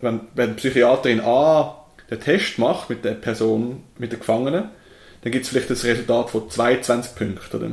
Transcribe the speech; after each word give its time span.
wenn, 0.00 0.20
wenn 0.34 0.50
die 0.50 0.56
Psychiaterin 0.56 1.20
A 1.20 1.84
den 2.10 2.20
Test 2.20 2.58
macht 2.58 2.90
mit 2.90 3.04
der 3.04 3.12
Person, 3.12 3.84
mit 3.98 4.12
der 4.12 4.18
Gefangenen, 4.18 4.70
dann 5.22 5.32
gibt 5.32 5.44
es 5.44 5.50
vielleicht 5.50 5.70
das 5.70 5.84
Resultat 5.84 6.30
von 6.30 6.48
22 6.48 7.14
Punkten. 7.14 7.56
Oder? 7.56 7.70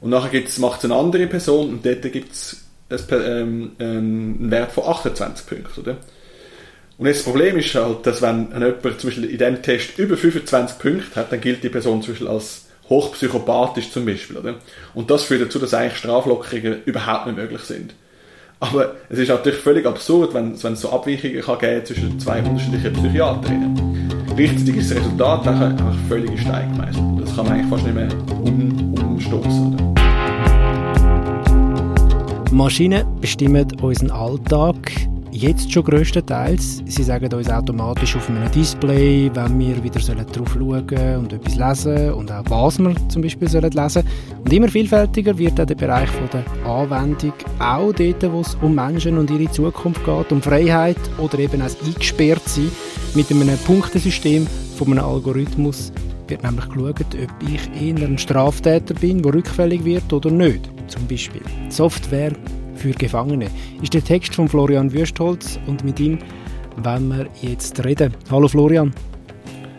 Und 0.00 0.10
nachher 0.10 0.30
gibt's, 0.30 0.58
macht 0.58 0.78
es 0.80 0.84
eine 0.84 0.94
andere 0.94 1.26
Person 1.26 1.70
und 1.70 1.86
dort 1.86 2.02
gibt 2.12 2.32
es 2.32 2.64
ähm, 3.10 3.72
einen 3.78 4.50
Wert 4.50 4.72
von 4.72 4.84
28 4.84 5.46
Punkten. 5.46 5.80
Oder? 5.80 5.96
Und 6.98 7.06
jetzt 7.06 7.18
das 7.18 7.24
Problem 7.24 7.58
ist 7.58 7.74
halt, 7.74 8.06
dass 8.06 8.22
wenn 8.22 8.48
jemand 8.52 8.82
zum 8.82 9.10
Beispiel 9.10 9.24
in 9.24 9.38
diesem 9.38 9.62
Test 9.62 9.98
über 9.98 10.16
25 10.16 10.78
Punkte 10.78 11.16
hat, 11.16 11.30
dann 11.30 11.40
gilt 11.40 11.62
die 11.62 11.68
Person 11.68 12.02
zum 12.02 12.12
Beispiel 12.12 12.28
als 12.28 12.66
hochpsychopathisch 12.88 13.90
zum 13.90 14.06
Beispiel. 14.06 14.36
Oder? 14.38 14.54
Und 14.94 15.10
das 15.10 15.24
führt 15.24 15.42
dazu, 15.42 15.58
dass 15.58 15.74
eigentlich 15.74 15.98
Straflockerungen 15.98 16.82
überhaupt 16.84 17.26
nicht 17.26 17.36
möglich 17.36 17.62
sind. 17.62 17.94
Aber 18.58 18.94
es 19.10 19.18
ist 19.18 19.28
natürlich 19.28 19.58
völlig 19.60 19.86
absurd, 19.86 20.32
wenn, 20.32 20.62
wenn 20.62 20.72
es 20.72 20.80
so 20.80 20.90
Abweichungen 20.90 21.42
kann 21.42 21.58
geben 21.58 21.84
zwischen 21.84 22.18
zwei 22.18 22.42
unterschiedlichen 22.42 22.92
Psychiaterinnen. 22.94 24.24
Gleichzeitig 24.34 24.76
ist 24.76 24.90
das 24.90 24.98
Resultat 24.98 25.46
einfach 25.46 25.94
völlig 26.08 26.30
in 26.30 26.38
Stein 26.38 26.72
gemeißelt. 26.72 27.04
Das 27.20 27.36
kann 27.36 27.44
man 27.44 27.54
eigentlich 27.54 27.70
fast 27.70 27.84
nicht 27.84 27.94
mehr 27.94 28.08
um, 28.44 28.94
umstoßen. 28.94 29.94
Maschinen 32.50 33.20
bestimmen 33.20 33.66
unseren 33.82 34.10
Alltag 34.10 34.76
jetzt 35.36 35.70
schon 35.70 35.84
größtenteils. 35.84 36.82
Sie 36.86 37.02
sagen 37.02 37.32
uns 37.32 37.50
automatisch 37.50 38.16
auf 38.16 38.28
einem 38.28 38.50
Display, 38.50 39.30
wenn 39.34 39.58
wir 39.58 39.82
wieder 39.82 40.00
drauf 40.00 40.48
schauen 40.52 41.16
und 41.18 41.32
etwas 41.32 41.56
lesen 41.56 42.12
und 42.14 42.32
auch 42.32 42.44
was 42.48 42.78
wir 42.78 42.94
zum 43.08 43.22
Beispiel 43.22 43.48
sollen 43.48 43.70
lesen 43.70 44.02
Und 44.44 44.52
immer 44.52 44.68
vielfältiger 44.68 45.36
wird 45.36 45.60
auch 45.60 45.66
der 45.66 45.74
Bereich 45.74 46.08
der 46.32 46.44
Anwendung, 46.66 47.34
auch 47.58 47.92
dort, 47.92 48.32
wo 48.32 48.40
es 48.40 48.56
um 48.62 48.74
Menschen 48.74 49.18
und 49.18 49.30
ihre 49.30 49.50
Zukunft 49.50 50.04
geht, 50.04 50.32
um 50.32 50.40
Freiheit 50.40 50.98
oder 51.18 51.38
eben 51.38 51.60
als 51.60 51.76
eingesperrt 51.84 52.48
sein. 52.48 52.70
Mit 53.14 53.30
einem 53.30 53.58
Punktesystem 53.58 54.46
von 54.76 54.92
einem 54.92 55.04
Algorithmus 55.04 55.92
wird 56.28 56.42
nämlich 56.42 56.68
geschaut, 56.68 57.00
ob 57.00 57.48
ich 57.48 57.82
eher 57.82 58.06
ein 58.06 58.18
Straftäter 58.18 58.94
bin, 58.94 59.22
der 59.22 59.34
rückfällig 59.34 59.84
wird 59.84 60.12
oder 60.12 60.30
nicht. 60.30 60.70
Zum 60.88 61.06
Beispiel 61.06 61.42
Software 61.68 62.32
für 62.76 62.92
Gefangene. 62.92 63.50
Ist 63.82 63.94
der 63.94 64.04
Text 64.04 64.34
von 64.34 64.48
Florian 64.48 64.92
Würstholz 64.92 65.58
und 65.66 65.84
mit 65.84 65.98
ihm 65.98 66.18
wollen 66.76 67.08
wir 67.08 67.26
jetzt 67.42 67.84
reden. 67.84 68.14
Hallo 68.30 68.48
Florian. 68.48 68.92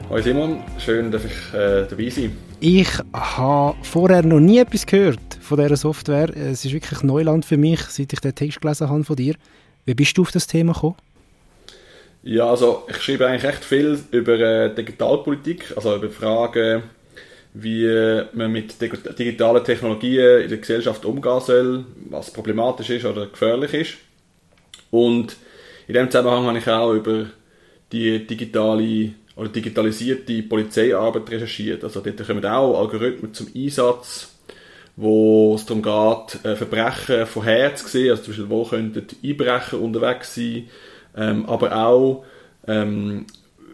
Hallo 0.09 0.22
Simon, 0.22 0.64
schön, 0.80 1.12
dass 1.12 1.26
ich 1.26 1.54
äh, 1.54 1.86
dabei 1.89 2.09
sein 2.09 2.36
Ich 2.59 2.89
habe 3.14 3.78
vorher 3.84 4.23
noch 4.23 4.39
nie 4.39 4.59
etwas 4.59 4.86
gehört 4.86 5.20
von 5.42 5.59
dieser 5.59 5.78
Software. 5.78 6.30
Es 6.36 6.66
ist 6.66 6.73
wirklich 6.73 7.04
Neuland 7.04 7.45
für 7.45 7.58
mich, 7.58 7.81
seit 7.81 8.14
ich 8.14 8.20
den 8.20 8.34
Text 8.36 8.62
gelesen 8.62 8.89
habe 8.89 9.04
von 9.04 9.16
dir. 9.16 9.36
Wie 9.86 9.94
bist 9.94 10.17
du 10.17 10.23
auf 10.23 10.32
das 10.32 10.48
Thema 10.48 10.73
gekommen? 10.73 10.95
Ja, 12.23 12.50
also 12.50 12.84
ich 12.89 12.98
schreibe 12.98 13.28
eigentlich 13.28 13.44
recht 13.44 13.64
viel 13.64 14.00
über 14.11 14.39
äh, 14.39 14.76
Digitalpolitik, 14.76 15.73
also 15.76 15.95
über 15.95 16.09
Fragen 16.09 16.84
wie 17.60 18.24
man 18.34 18.52
mit 18.52 18.76
digitalen 18.82 19.64
Technologien 19.64 20.42
in 20.42 20.50
der 20.50 20.58
Gesellschaft 20.60 21.06
umgehen 21.06 21.42
soll, 21.42 21.86
was 22.10 22.32
problematisch 22.32 22.92
ist 22.92 23.06
oder 23.06 23.26
gefährlich 23.26 23.74
ist. 23.74 23.94
Und 24.92 25.38
in 25.88 25.96
dem 25.96 26.12
Zusammenhang 26.12 26.46
habe 26.46 26.58
ich 26.60 26.68
auch 26.68 26.94
über 26.94 27.26
die 27.92 28.28
digitale 28.28 29.14
oder 29.36 29.50
digitalisierte 29.50 30.44
Polizeiarbeit 30.44 31.30
recherchiert. 31.30 31.84
Also 31.84 32.02
dort 32.02 32.26
kommen 32.26 32.46
auch 32.46 32.80
Algorithmen 32.80 33.34
zum 33.34 33.48
Einsatz, 33.56 34.36
wo 34.96 35.56
es 35.56 35.66
darum 35.66 35.84
geht, 35.84 36.44
äh, 36.44 36.56
Verbrechen 36.56 37.26
vorher 37.26 37.76
zu 37.76 37.88
sehen, 37.88 38.12
also 38.12 38.24
zum 38.24 38.34
Beispiel, 38.34 38.50
wo 38.50 38.64
könnten 38.66 39.08
Einbrecher 39.24 39.80
unterwegs 39.80 40.36
sein, 40.36 40.68
ähm, 41.16 41.46
aber 41.46 41.76
auch, 41.76 42.26
ähm, 42.68 43.26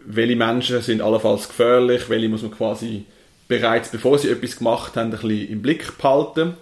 welche 0.06 0.36
Menschen 0.36 0.82
sind 0.82 1.00
allenfalls 1.00 1.48
gefährlich, 1.48 2.10
welche 2.10 2.28
muss 2.28 2.42
man 2.42 2.50
quasi 2.50 3.06
bereits 3.48 3.90
bevor 3.90 4.18
sie 4.18 4.30
etwas 4.30 4.58
gemacht 4.58 4.96
haben, 4.96 5.06
ein 5.06 5.10
bisschen 5.10 5.48
im 5.48 5.62
Blick 5.62 5.98
behalten. 5.98 6.54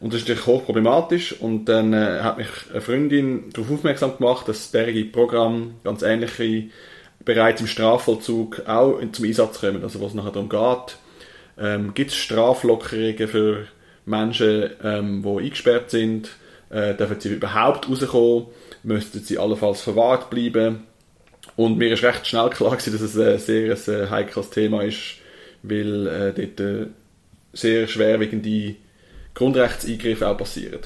Und 0.00 0.12
das 0.12 0.20
ist 0.20 0.28
natürlich 0.28 0.46
hochproblematisch. 0.46 1.40
Und 1.40 1.66
dann 1.66 1.92
äh, 1.92 2.20
hat 2.20 2.38
mich 2.38 2.48
eine 2.70 2.80
Freundin 2.80 3.50
darauf 3.52 3.70
aufmerksam 3.70 4.18
gemacht, 4.18 4.48
dass 4.48 4.70
derige 4.70 5.04
Programm 5.04 5.76
ganz 5.84 6.02
ähnliche 6.02 6.68
bereits 7.24 7.60
im 7.60 7.66
Strafvollzug 7.66 8.62
auch 8.66 9.00
zum 9.12 9.24
Einsatz 9.24 9.60
kommen. 9.60 9.82
Also 9.82 10.00
wo 10.00 10.06
es 10.06 10.14
nachher 10.14 10.32
darum 10.32 10.48
geht, 10.48 10.96
ähm, 11.58 11.94
gibt 11.94 12.10
es 12.10 12.16
Straflockerungen 12.16 13.28
für 13.28 13.66
Menschen, 14.04 14.70
ähm, 14.82 15.22
die 15.22 15.44
eingesperrt 15.44 15.90
sind, 15.90 16.30
äh, 16.70 16.94
dürfen 16.94 17.20
sie 17.20 17.28
überhaupt 17.30 17.88
rauskommen, 17.88 18.46
müssten 18.82 19.20
sie 19.20 19.38
allenfalls 19.38 19.80
verwahrt 19.80 20.30
bleiben. 20.30 20.84
Und 21.56 21.78
mir 21.78 21.92
ist 21.92 22.02
recht 22.02 22.26
schnell 22.26 22.50
klar 22.50 22.76
gewesen, 22.76 22.92
dass 22.92 23.02
es 23.02 23.16
ein 23.16 23.38
sehr 23.38 23.74
ein 23.74 24.02
äh, 24.02 24.10
heikles 24.10 24.50
Thema 24.50 24.82
ist, 24.82 25.18
weil 25.64 26.06
äh, 26.06 26.32
dort 26.32 26.60
äh, 26.60 26.86
sehr 27.52 27.86
schwerwiegende 27.88 28.76
Grundrechtseingriffe 29.34 30.28
auch 30.28 30.36
passieren. 30.36 30.80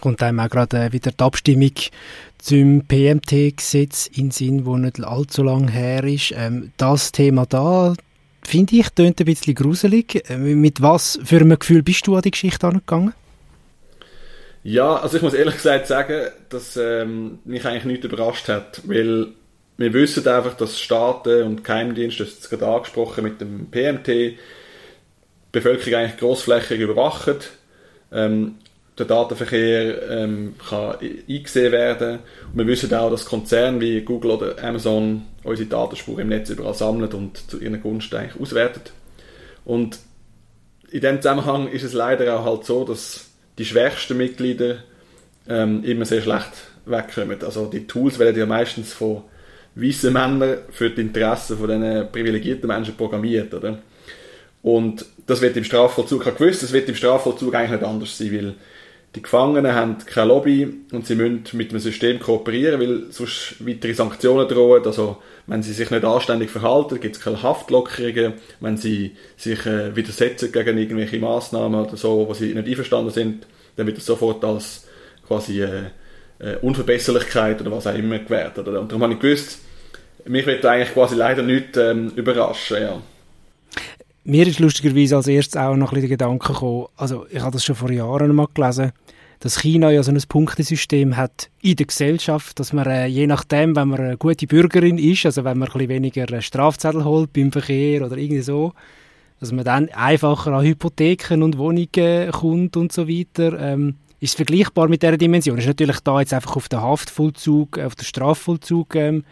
Kommt 0.00 0.22
einem 0.22 0.40
auch 0.40 0.48
gerade 0.48 0.78
äh, 0.78 0.92
wieder 0.92 1.12
die 1.12 1.24
Abstimmung 1.24 1.72
zum 2.38 2.84
PMT-Gesetz 2.86 4.08
in 4.14 4.30
Sinn, 4.30 4.64
wo 4.64 4.76
nicht 4.76 5.02
allzu 5.02 5.42
lang 5.42 5.68
her 5.68 6.04
ist. 6.04 6.32
Ähm, 6.36 6.72
das 6.76 7.12
Thema 7.12 7.46
da, 7.46 7.94
finde 8.42 8.76
ich, 8.76 8.88
tönt 8.90 9.20
ein 9.20 9.26
bisschen 9.26 9.54
gruselig. 9.54 10.30
Äh, 10.30 10.36
mit 10.38 10.80
was 10.80 11.18
für 11.24 11.40
einem 11.40 11.58
Gefühl 11.58 11.82
bist 11.82 12.06
du 12.06 12.16
an 12.16 12.22
die 12.22 12.30
Geschichte 12.30 12.66
angegangen? 12.66 13.12
Ja, 14.62 14.96
also 14.96 15.16
ich 15.16 15.22
muss 15.22 15.34
ehrlich 15.34 15.54
gesagt 15.54 15.86
sagen, 15.86 16.28
dass 16.48 16.76
ähm, 16.76 17.38
mich 17.44 17.64
eigentlich 17.64 17.84
nicht 17.84 18.04
überrascht 18.04 18.48
hat, 18.48 18.82
weil 18.86 19.28
wir 19.78 19.92
wissen 19.94 20.26
einfach, 20.26 20.54
dass 20.54 20.78
Staaten 20.78 21.44
und 21.44 21.64
Geheimdienste, 21.64 22.24
das 22.24 22.34
ist 22.34 22.50
gerade 22.50 22.66
angesprochen 22.66 23.22
mit 23.24 23.40
dem 23.40 23.70
PMT, 23.70 24.08
die 24.08 24.38
Bevölkerung 25.52 25.94
eigentlich 25.94 26.18
grossflächig 26.18 26.80
überwachen. 26.80 27.36
Ähm, 28.12 28.56
der 28.98 29.06
Datenverkehr 29.06 30.10
ähm, 30.10 30.56
kann 30.68 30.96
eingesehen 31.28 31.70
werden. 31.70 32.18
Und 32.50 32.58
wir 32.58 32.66
wissen 32.66 32.92
auch, 32.92 33.10
dass 33.10 33.24
Konzerne 33.24 33.80
wie 33.80 34.00
Google 34.00 34.32
oder 34.32 34.62
Amazon 34.62 35.26
unsere 35.44 35.68
Datenspuren 35.68 36.22
im 36.22 36.28
Netz 36.30 36.50
überall 36.50 36.74
sammeln 36.74 37.12
und 37.12 37.48
zu 37.48 37.60
ihren 37.60 37.80
Gunsten 37.80 38.16
eigentlich 38.16 38.40
auswerten. 38.40 38.80
Und 39.64 40.00
in 40.90 41.00
dem 41.02 41.22
Zusammenhang 41.22 41.68
ist 41.68 41.84
es 41.84 41.92
leider 41.92 42.36
auch 42.36 42.44
halt 42.44 42.64
so, 42.64 42.84
dass 42.84 43.28
die 43.58 43.64
schwächsten 43.64 44.16
Mitglieder 44.16 44.78
ähm, 45.48 45.84
immer 45.84 46.04
sehr 46.04 46.22
schlecht 46.22 46.50
wegkommen. 46.84 47.40
Also 47.44 47.66
die 47.66 47.86
Tools 47.86 48.18
werden 48.18 48.36
ja 48.36 48.46
meistens 48.46 48.92
von 48.92 49.22
weiße 49.80 50.10
Männer 50.10 50.58
für 50.70 50.90
die 50.90 51.02
Interessen 51.02 51.58
von 51.58 51.68
diesen 51.68 52.10
privilegierten 52.10 52.66
Menschen 52.66 52.96
programmiert, 52.96 53.54
oder? 53.54 53.78
Und 54.62 55.06
das 55.26 55.40
wird 55.40 55.56
im 55.56 55.64
Strafvollzug, 55.64 56.26
ich 56.26 56.34
gewusst, 56.34 56.62
das 56.62 56.72
wird 56.72 56.88
im 56.88 56.94
Strafvollzug 56.94 57.54
eigentlich 57.54 57.80
nicht 57.80 57.88
anders 57.88 58.18
sein, 58.18 58.32
weil 58.32 58.54
die 59.14 59.22
Gefangenen 59.22 59.74
haben 59.74 59.96
keine 60.04 60.28
Lobby 60.28 60.68
und 60.92 61.06
sie 61.06 61.14
müssen 61.14 61.44
mit 61.54 61.72
dem 61.72 61.78
System 61.78 62.20
kooperieren, 62.20 62.80
weil 62.80 63.10
sonst 63.10 63.56
weitere 63.60 63.94
Sanktionen 63.94 64.46
drohen. 64.46 64.84
Also, 64.84 65.16
wenn 65.46 65.62
sie 65.62 65.72
sich 65.72 65.90
nicht 65.90 66.04
anständig 66.04 66.50
verhalten, 66.50 67.00
gibt 67.00 67.16
es 67.16 67.22
keine 67.22 67.42
Haftlockerungen. 67.42 68.34
Wenn 68.60 68.76
sie 68.76 69.16
sich 69.36 69.64
äh, 69.64 69.96
widersetzen 69.96 70.52
gegen 70.52 70.76
irgendwelche 70.76 71.18
Massnahmen 71.18 71.86
oder 71.86 71.96
so, 71.96 72.28
wo 72.28 72.34
sie 72.34 72.54
nicht 72.54 72.68
einverstanden 72.68 73.10
sind, 73.10 73.46
dann 73.76 73.86
wird 73.86 73.96
das 73.96 74.04
sofort 74.04 74.44
als 74.44 74.86
quasi 75.26 75.62
äh, 75.62 75.84
äh, 76.38 76.56
Unverbesserlichkeit 76.60 77.60
oder 77.62 77.72
was 77.72 77.86
auch 77.86 77.94
immer. 77.94 78.20
Oder? 78.20 78.80
Und 78.80 78.92
darum 78.92 79.02
habe 79.02 79.14
ich 79.14 79.20
gewusst, 79.20 79.60
mich 80.28 80.46
wird 80.46 80.64
eigentlich 80.64 80.92
quasi 80.92 81.14
leider 81.14 81.42
nicht 81.42 81.76
ähm, 81.76 82.12
überraschen, 82.16 82.80
ja. 82.80 83.02
Mir 84.24 84.46
ist 84.46 84.58
lustigerweise 84.58 85.16
als 85.16 85.26
erstes 85.26 85.56
auch 85.56 85.74
noch 85.74 85.90
ein 85.90 85.94
bisschen 85.94 86.08
der 86.08 86.18
Gedanke 86.18 86.52
gekommen, 86.52 86.86
also 86.96 87.26
ich 87.30 87.40
habe 87.40 87.52
das 87.52 87.64
schon 87.64 87.76
vor 87.76 87.90
Jahren 87.90 88.34
mal 88.34 88.46
gelesen, 88.52 88.92
dass 89.40 89.60
China 89.60 89.90
ja 89.90 90.02
so 90.02 90.10
ein 90.10 90.20
Punktesystem 90.28 91.16
hat 91.16 91.48
in 91.62 91.76
der 91.76 91.86
Gesellschaft, 91.86 92.58
dass 92.58 92.72
man 92.72 92.86
äh, 92.86 93.06
je 93.06 93.26
nachdem, 93.26 93.76
wenn 93.76 93.88
man 93.88 94.00
eine 94.00 94.16
gute 94.16 94.46
Bürgerin 94.46 94.98
ist, 94.98 95.24
also 95.26 95.44
wenn 95.44 95.58
man 95.58 95.68
ein 95.68 95.72
bisschen 95.72 95.88
weniger 95.88 96.42
Strafzettel 96.42 97.04
holt 97.04 97.32
beim 97.32 97.52
Verkehr 97.52 98.04
oder 98.04 98.16
irgendwie 98.16 98.42
so, 98.42 98.72
dass 99.40 99.52
man 99.52 99.64
dann 99.64 99.88
einfacher 99.90 100.52
an 100.52 100.64
Hypotheken 100.64 101.42
und 101.42 101.58
Wohnungen 101.58 102.30
kommt 102.32 102.76
und 102.76 102.92
so 102.92 103.08
weiter. 103.08 103.58
Ähm, 103.60 103.94
ist 104.20 104.36
vergleichbar 104.36 104.88
mit 104.88 105.02
dieser 105.02 105.16
Dimension? 105.16 105.58
Ist 105.58 105.66
natürlich 105.66 106.00
da 106.00 106.18
jetzt 106.18 106.34
einfach 106.34 106.56
auf 106.56 106.68
den 106.68 106.82
Haftvollzug, 106.82 107.78
auf 107.78 107.94
den 107.94 108.04
Strafvollzug 108.04 108.96
ähm, 108.96 109.24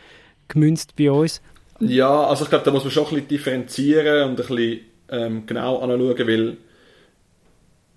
gemünzt 0.49 0.97
bei 0.97 1.11
uns? 1.11 1.41
Ja, 1.81 2.25
also 2.27 2.45
ich 2.45 2.51
glaube, 2.51 2.65
da 2.65 2.71
muss 2.71 2.85
man 2.85 2.91
schon 2.91 3.05
ein 3.05 3.11
bisschen 3.11 3.29
differenzieren 3.29 4.31
und 4.31 4.41
ein 4.41 4.47
bisschen 4.47 4.81
ähm, 5.11 5.47
genau 5.47 5.79
anschauen, 5.79 6.27
weil 6.27 6.57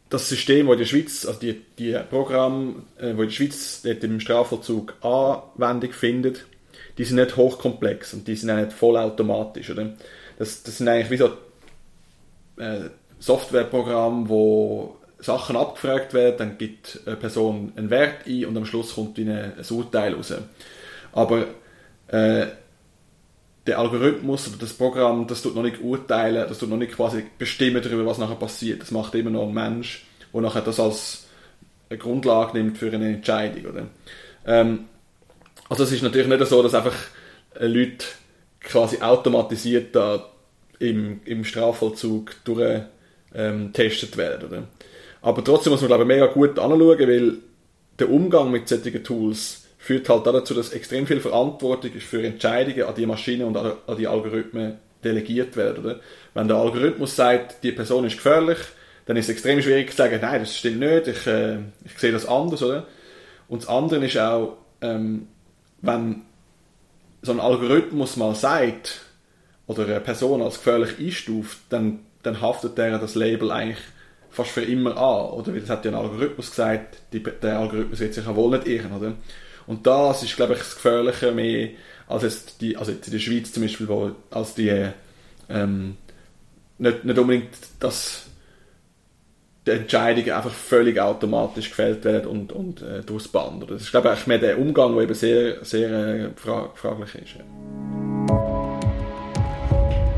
das 0.09 0.27
System, 0.27 0.67
das 0.67 0.73
in 0.73 0.79
der 0.79 0.85
Schweiz, 0.85 1.25
also 1.25 1.39
die, 1.39 1.61
die 1.77 1.97
Programme, 2.09 2.83
äh, 2.97 3.15
wo 3.15 3.21
in 3.21 3.29
der 3.29 3.35
Schweiz 3.35 3.81
dort 3.83 4.03
im 4.03 4.19
Strafvollzug 4.19 4.95
Anwendung 5.01 5.93
findet, 5.93 6.45
die 6.97 7.05
sind 7.05 7.17
nicht 7.17 7.37
hochkomplex 7.37 8.13
und 8.13 8.27
die 8.27 8.35
sind 8.35 8.49
auch 8.51 8.57
nicht 8.57 8.73
vollautomatisch. 8.73 9.69
Oder? 9.69 9.93
Das, 10.37 10.63
das 10.63 10.77
sind 10.77 10.87
eigentlich 10.87 11.11
wie 11.11 11.17
so 11.17 11.29
äh, 12.57 12.89
Softwareprogramme, 13.19 14.27
wo 14.27 14.97
Sachen 15.19 15.55
abgefragt 15.55 16.13
werden, 16.13 16.37
dann 16.37 16.57
gibt 16.57 17.01
eine 17.05 17.17
Person 17.17 17.73
einen 17.75 17.89
Wert 17.89 18.25
ein 18.25 18.45
und 18.45 18.57
am 18.57 18.65
Schluss 18.65 18.95
kommt 18.95 19.17
ein 19.17 19.53
Urteil 19.69 20.13
raus. 20.13 20.33
Aber 21.11 21.47
äh, 22.09 22.47
der 23.67 23.79
Algorithmus 23.79 24.47
oder 24.47 24.57
das 24.57 24.73
Programm, 24.73 25.27
das 25.27 25.41
tut 25.41 25.55
noch 25.55 25.63
nicht 25.63 25.81
urteilen, 25.81 26.45
das 26.47 26.57
tut 26.57 26.69
noch 26.69 26.77
nicht 26.77 26.93
quasi 26.93 27.23
bestimmen 27.37 27.81
darüber, 27.83 28.05
was 28.05 28.17
nachher 28.17 28.35
passiert. 28.35 28.81
Das 28.81 28.91
macht 28.91 29.13
immer 29.15 29.29
noch 29.29 29.47
ein 29.47 29.53
Mensch, 29.53 30.05
der 30.33 30.41
nachher 30.41 30.61
das 30.61 30.79
als 30.79 31.27
eine 31.89 31.99
Grundlage 31.99 32.57
nimmt 32.57 32.77
für 32.77 32.91
eine 32.91 33.09
Entscheidung. 33.09 33.71
Oder? 33.71 33.87
Ähm, 34.45 34.85
also 35.69 35.83
es 35.83 35.91
ist 35.91 36.01
natürlich 36.01 36.27
nicht 36.27 36.45
so, 36.47 36.63
dass 36.63 36.73
einfach 36.73 36.95
Leute 37.59 38.05
quasi 38.59 39.01
automatisiert 39.01 39.95
da 39.95 40.25
im, 40.79 41.21
im 41.25 41.43
Strafvollzug 41.43 42.35
durch 42.45 42.81
ähm, 43.35 43.71
werden. 43.73 44.47
Oder? 44.47 44.63
Aber 45.21 45.43
trotzdem 45.43 45.71
muss 45.71 45.81
man 45.81 45.89
glaube 45.89 46.03
ich 46.03 46.07
mega 46.07 46.27
gut 46.27 46.57
anschauen, 46.57 46.99
weil 46.99 47.37
der 47.99 48.09
Umgang 48.09 48.49
mit 48.51 48.67
solchen 48.67 49.03
Tools 49.03 49.58
führt 49.79 50.09
halt 50.09 50.27
dazu, 50.27 50.53
dass 50.53 50.73
extrem 50.73 51.07
viel 51.07 51.21
Verantwortung 51.21 51.91
für 51.93 52.21
Entscheidungen 52.21 52.83
an 52.83 52.93
die 52.95 53.05
Maschine 53.05 53.45
und 53.45 53.57
an 53.57 53.97
die 53.97 54.07
Algorithmen 54.07 54.77
delegiert 55.03 55.55
werden. 55.55 55.83
Oder? 55.83 55.99
Wenn 56.33 56.49
der 56.49 56.57
Algorithmus 56.57 57.15
sagt, 57.15 57.63
die 57.63 57.71
Person 57.71 58.05
ist 58.05 58.17
gefährlich, 58.17 58.57
dann 59.05 59.17
ist 59.17 59.25
es 59.25 59.31
extrem 59.31 59.61
schwierig 59.61 59.89
zu 59.89 59.97
sagen, 59.97 60.19
nein, 60.21 60.41
das 60.41 60.55
stimmt 60.55 60.81
nicht, 60.81 61.07
ich, 61.07 61.25
äh, 61.25 61.59
ich 61.85 61.97
sehe 61.97 62.11
das 62.11 62.27
anders. 62.27 62.61
Oder? 62.61 62.85
Und 63.47 63.63
das 63.63 63.69
andere 63.69 64.05
ist 64.05 64.17
auch, 64.17 64.57
ähm, 64.81 65.27
wenn 65.81 66.23
so 67.21 67.31
ein 67.31 67.39
Algorithmus 67.39 68.17
mal 68.17 68.35
sagt 68.35 69.01
oder 69.65 69.85
eine 69.85 70.01
Person 70.01 70.41
als 70.41 70.57
gefährlich 70.57 70.99
einstuft, 70.99 71.57
dann, 71.69 71.99
dann 72.21 72.41
haftet 72.41 72.77
der 72.77 72.99
das 72.99 73.15
Label 73.15 73.49
eigentlich 73.49 73.79
fast 74.29 74.51
für 74.51 74.61
immer 74.61 74.97
an. 74.97 75.31
Oder 75.31 75.53
weil 75.53 75.63
es 75.63 75.69
hat 75.69 75.85
ja 75.85 75.91
ein 75.91 75.97
Algorithmus 75.97 76.49
gesagt, 76.49 76.97
die, 77.13 77.23
der 77.23 77.59
Algorithmus 77.59 77.99
wird 77.99 78.13
sich 78.13 78.25
ja 78.25 78.35
wohl 78.35 78.51
nicht 78.51 78.67
irren. 78.67 78.91
Oder? 78.91 79.13
Und 79.69 79.85
das 79.85 80.23
ist, 80.23 80.35
glaube 80.35 80.53
ich, 80.53 80.59
das 80.59 80.73
Gefährliche 80.73 81.31
mehr 81.31 81.69
als 82.07 82.23
jetzt 82.23 82.59
die, 82.59 82.75
also 82.75 82.91
jetzt 82.91 83.05
in 83.05 83.13
der 83.13 83.19
Schweiz 83.19 83.53
zum 83.53 83.61
Beispiel, 83.61 83.87
wo, 83.87 84.11
als 84.31 84.55
die 84.55 84.87
ähm, 85.47 85.95
nicht, 86.79 87.05
nicht 87.05 87.19
unbedingt, 87.19 87.49
dass 87.79 88.23
die 89.67 89.71
Entscheidungen 89.71 90.31
einfach 90.31 90.49
völlig 90.49 90.99
automatisch 90.99 91.69
gefällt 91.69 92.03
werden 92.03 92.25
und, 92.25 92.51
und 92.51 92.81
äh, 92.81 93.03
durchs 93.03 93.27
Band. 93.27 93.69
Das 93.69 93.83
ist, 93.83 93.91
glaube 93.91 94.11
ich, 94.11 94.25
mehr 94.25 94.39
der 94.39 94.57
Umgang, 94.57 94.95
der 94.95 95.03
eben 95.03 95.13
sehr, 95.13 95.63
sehr 95.63 95.91
äh, 95.91 96.29
frag 96.35 96.75
fraglich 96.75 97.13
ist. 97.13 97.35
Ja. 97.37 97.43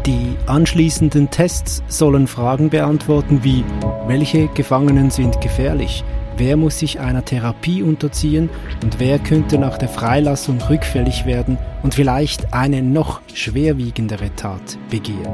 Die 0.06 0.38
anschließenden 0.48 1.30
Tests 1.30 1.84
sollen 1.90 2.28
Fragen 2.28 2.70
beantworten 2.70 3.44
wie, 3.44 3.66
welche 4.08 4.48
Gefangenen 4.48 5.12
sind 5.12 5.42
gefährlich? 5.42 6.06
Wer 6.38 6.58
muss 6.58 6.80
sich 6.80 7.00
einer 7.00 7.24
Therapie 7.26 7.84
unterziehen 7.84 8.50
und 8.84 9.00
wer 9.00 9.20
könnte 9.20 9.58
nach 9.58 9.78
der 9.78 9.90
Freilassung 9.90 10.62
rückfällig 10.62 11.26
werden 11.26 11.58
und 11.84 11.94
vielleicht 11.94 12.54
eine 12.54 12.82
noch 12.82 13.22
schwerwiegendere 13.34 14.34
Tat 14.36 14.78
begehen? 14.90 15.28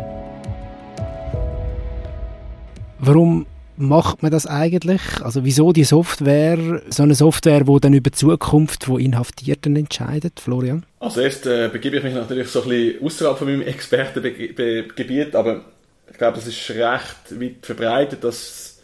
Warum 2.99 3.45
macht 3.77 4.23
man 4.23 4.31
das 4.31 4.47
eigentlich? 4.47 5.01
Also 5.21 5.45
wieso 5.45 5.71
die 5.71 5.83
Software, 5.83 6.81
so 6.89 7.03
eine 7.03 7.13
Software, 7.13 7.67
wo 7.67 7.77
dann 7.79 7.93
über 7.93 8.09
die 8.09 8.17
Zukunft 8.17 8.85
von 8.85 8.99
Inhaftierten 8.99 9.75
entscheidet, 9.75 10.39
Florian? 10.39 10.83
Also 10.99 11.21
erst 11.21 11.45
äh, 11.45 11.69
begebe 11.71 11.97
ich 11.97 12.03
mich 12.03 12.15
natürlich 12.15 12.47
so 12.47 12.63
ein 12.63 12.69
bisschen 12.69 13.05
außerhalb 13.05 13.37
von 13.37 13.47
meinem 13.47 13.61
Expertengebiet, 13.61 15.35
aber 15.35 15.61
ich 16.09 16.17
glaube, 16.17 16.39
es 16.39 16.47
ist 16.47 16.69
recht 16.71 17.39
weit 17.39 17.65
verbreitet, 17.65 18.23
dass 18.23 18.76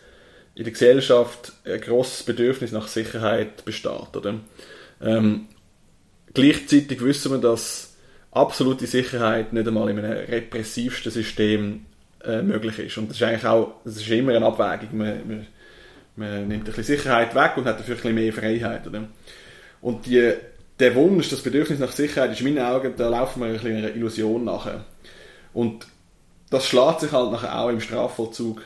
in 0.56 0.64
der 0.64 0.74
Gesellschaft 0.74 1.54
ein 1.66 1.82
grosses 1.82 2.24
Bedürfnis 2.24 2.72
nach 2.72 2.88
Sicherheit 2.88 3.66
besteht. 3.66 4.16
Oder? 4.16 4.36
Ähm, 5.02 5.48
gleichzeitig 6.34 7.02
wissen 7.02 7.32
wir, 7.32 7.40
dass 7.40 7.96
absolute 8.32 8.88
Sicherheit 8.88 9.54
nicht 9.54 9.68
einmal 9.68 9.90
in 9.90 10.00
einem 10.00 10.12
repressivsten 10.12 11.12
System 11.12 11.86
äh, 12.24 12.42
möglich 12.42 12.80
ist. 12.80 12.98
Und 12.98 13.10
das 13.10 13.18
ist 13.18 13.24
eigentlich 13.24 13.46
auch, 13.46 13.76
das 13.84 13.98
ist 13.98 14.10
immer 14.10 14.36
eine 14.36 14.46
Abwägung. 14.46 14.98
Man, 14.98 15.28
man, 15.28 15.48
man 16.16 16.48
nimmt 16.48 16.62
ein 16.62 16.64
bisschen 16.66 16.84
Sicherheit 16.84 17.34
weg 17.36 17.58
und 17.58 17.66
hat 17.66 17.80
dafür 17.80 17.96
ein 17.96 18.02
bisschen 18.02 18.16
mehr 18.16 18.34
Freiheit. 18.34 18.88
Oder? 18.88 19.08
Und 19.82 20.06
die, 20.06 20.34
der 20.80 20.96
Wunsch, 20.96 21.30
das 21.30 21.42
Bedürfnis 21.42 21.80
nach 21.80 21.92
Sicherheit 21.92 22.32
ist 22.32 22.42
in 22.42 22.54
meinen 22.54 22.66
Augen, 22.66 22.94
da 22.96 23.10
laufen 23.10 23.42
wir 23.42 23.48
ein 23.48 23.54
bisschen 23.54 23.78
einer 23.78 23.96
Illusion 23.96 24.44
nachher. 24.46 24.86
Und 25.54 25.88
das 26.50 26.68
schlägt 26.68 27.02
sich 27.02 27.12
halt 27.12 27.32
nachher 27.32 27.60
auch 27.60 27.70
im 27.70 27.82
Strafvollzug 27.82 28.62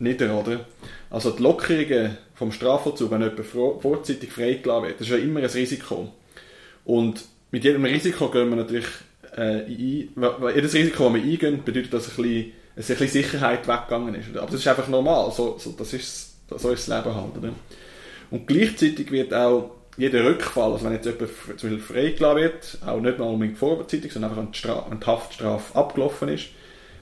nieder, 0.00 0.38
oder? 0.38 0.66
Also 1.08 1.30
die 1.30 1.42
Lockerungen 1.42 2.18
vom 2.34 2.52
Strafvollzug, 2.52 3.10
wenn 3.10 3.22
jemand 3.22 3.46
vorzeitig 3.82 4.32
freigelassen 4.32 4.88
wird, 4.88 5.00
das 5.00 5.06
ist 5.06 5.12
ja 5.12 5.18
immer 5.18 5.40
ein 5.40 5.46
Risiko. 5.46 6.12
Und 6.84 7.24
mit 7.50 7.64
jedem 7.64 7.84
Risiko 7.84 8.28
gehen 8.30 8.48
wir 8.48 8.56
natürlich 8.56 8.86
äh, 9.36 9.64
ein. 9.64 10.08
Jedes 10.54 10.74
Risiko, 10.74 11.04
das 11.04 11.14
wir 11.14 11.22
eingehen, 11.22 11.62
bedeutet, 11.64 11.92
dass 11.92 12.08
ein 12.08 12.22
bisschen 12.22 12.52
es 12.76 12.90
ein 12.90 12.96
bisschen 12.96 13.22
Sicherheit 13.22 13.68
weggegangen 13.68 14.14
ist. 14.14 14.36
Aber 14.36 14.46
das 14.46 14.60
ist 14.60 14.68
einfach 14.68 14.88
normal, 14.88 15.30
so, 15.32 15.56
so, 15.58 15.72
das 15.72 15.92
ist, 15.92 16.36
so 16.48 16.70
ist 16.70 16.88
das 16.88 17.04
Leben 17.04 17.14
halt. 17.14 17.36
Oder? 17.36 17.52
Und 18.30 18.46
gleichzeitig 18.46 19.10
wird 19.10 19.34
auch 19.34 19.72
jeder 19.96 20.24
Rückfall, 20.24 20.72
also 20.72 20.84
wenn 20.84 20.92
jetzt 20.92 21.04
jemand 21.04 21.30
zum 21.30 21.70
Beispiel 21.70 21.78
freigelassen 21.78 22.42
wird, 22.42 22.78
auch 22.86 23.00
nicht 23.00 23.18
mal 23.18 23.26
unbedingt 23.26 23.58
vorzeitig, 23.58 24.12
sondern 24.12 24.30
einfach 24.30 24.42
wenn 24.90 25.00
die, 25.00 25.06
Haftstrafe 25.06 25.76
abgelaufen 25.76 26.28
ist, 26.28 26.46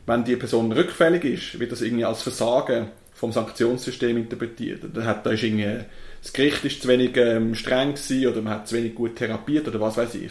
wenn 0.09 0.25
die 0.25 0.37
Person 0.37 0.73
rückfällig 0.73 1.25
ist, 1.25 1.61
wird 1.61 1.71
das 1.71 1.83
irgendwie 1.83 2.07
als 2.07 2.23
Versagen 2.23 2.89
vom 3.13 3.31
Sanktionssystem 3.31 4.17
interpretiert. 4.17 4.83
Dann 4.95 5.05
hat 5.05 5.27
da 5.27 5.31
ist 5.31 5.43
irgendwie, 5.43 5.85
das 6.23 6.33
Gericht 6.33 6.65
ist 6.65 6.83
zu 6.83 6.89
wenig 6.89 7.15
ähm, 7.17 7.55
streng 7.55 7.95
gewesen 7.95 8.27
oder 8.27 8.41
man 8.41 8.55
hat 8.55 8.69
zu 8.69 8.77
wenig 8.77 8.95
gut 8.95 9.17
therapiert 9.17 9.69
oder 9.69 9.81
was 9.81 9.99
weiß 9.99 10.15
ich. 10.15 10.31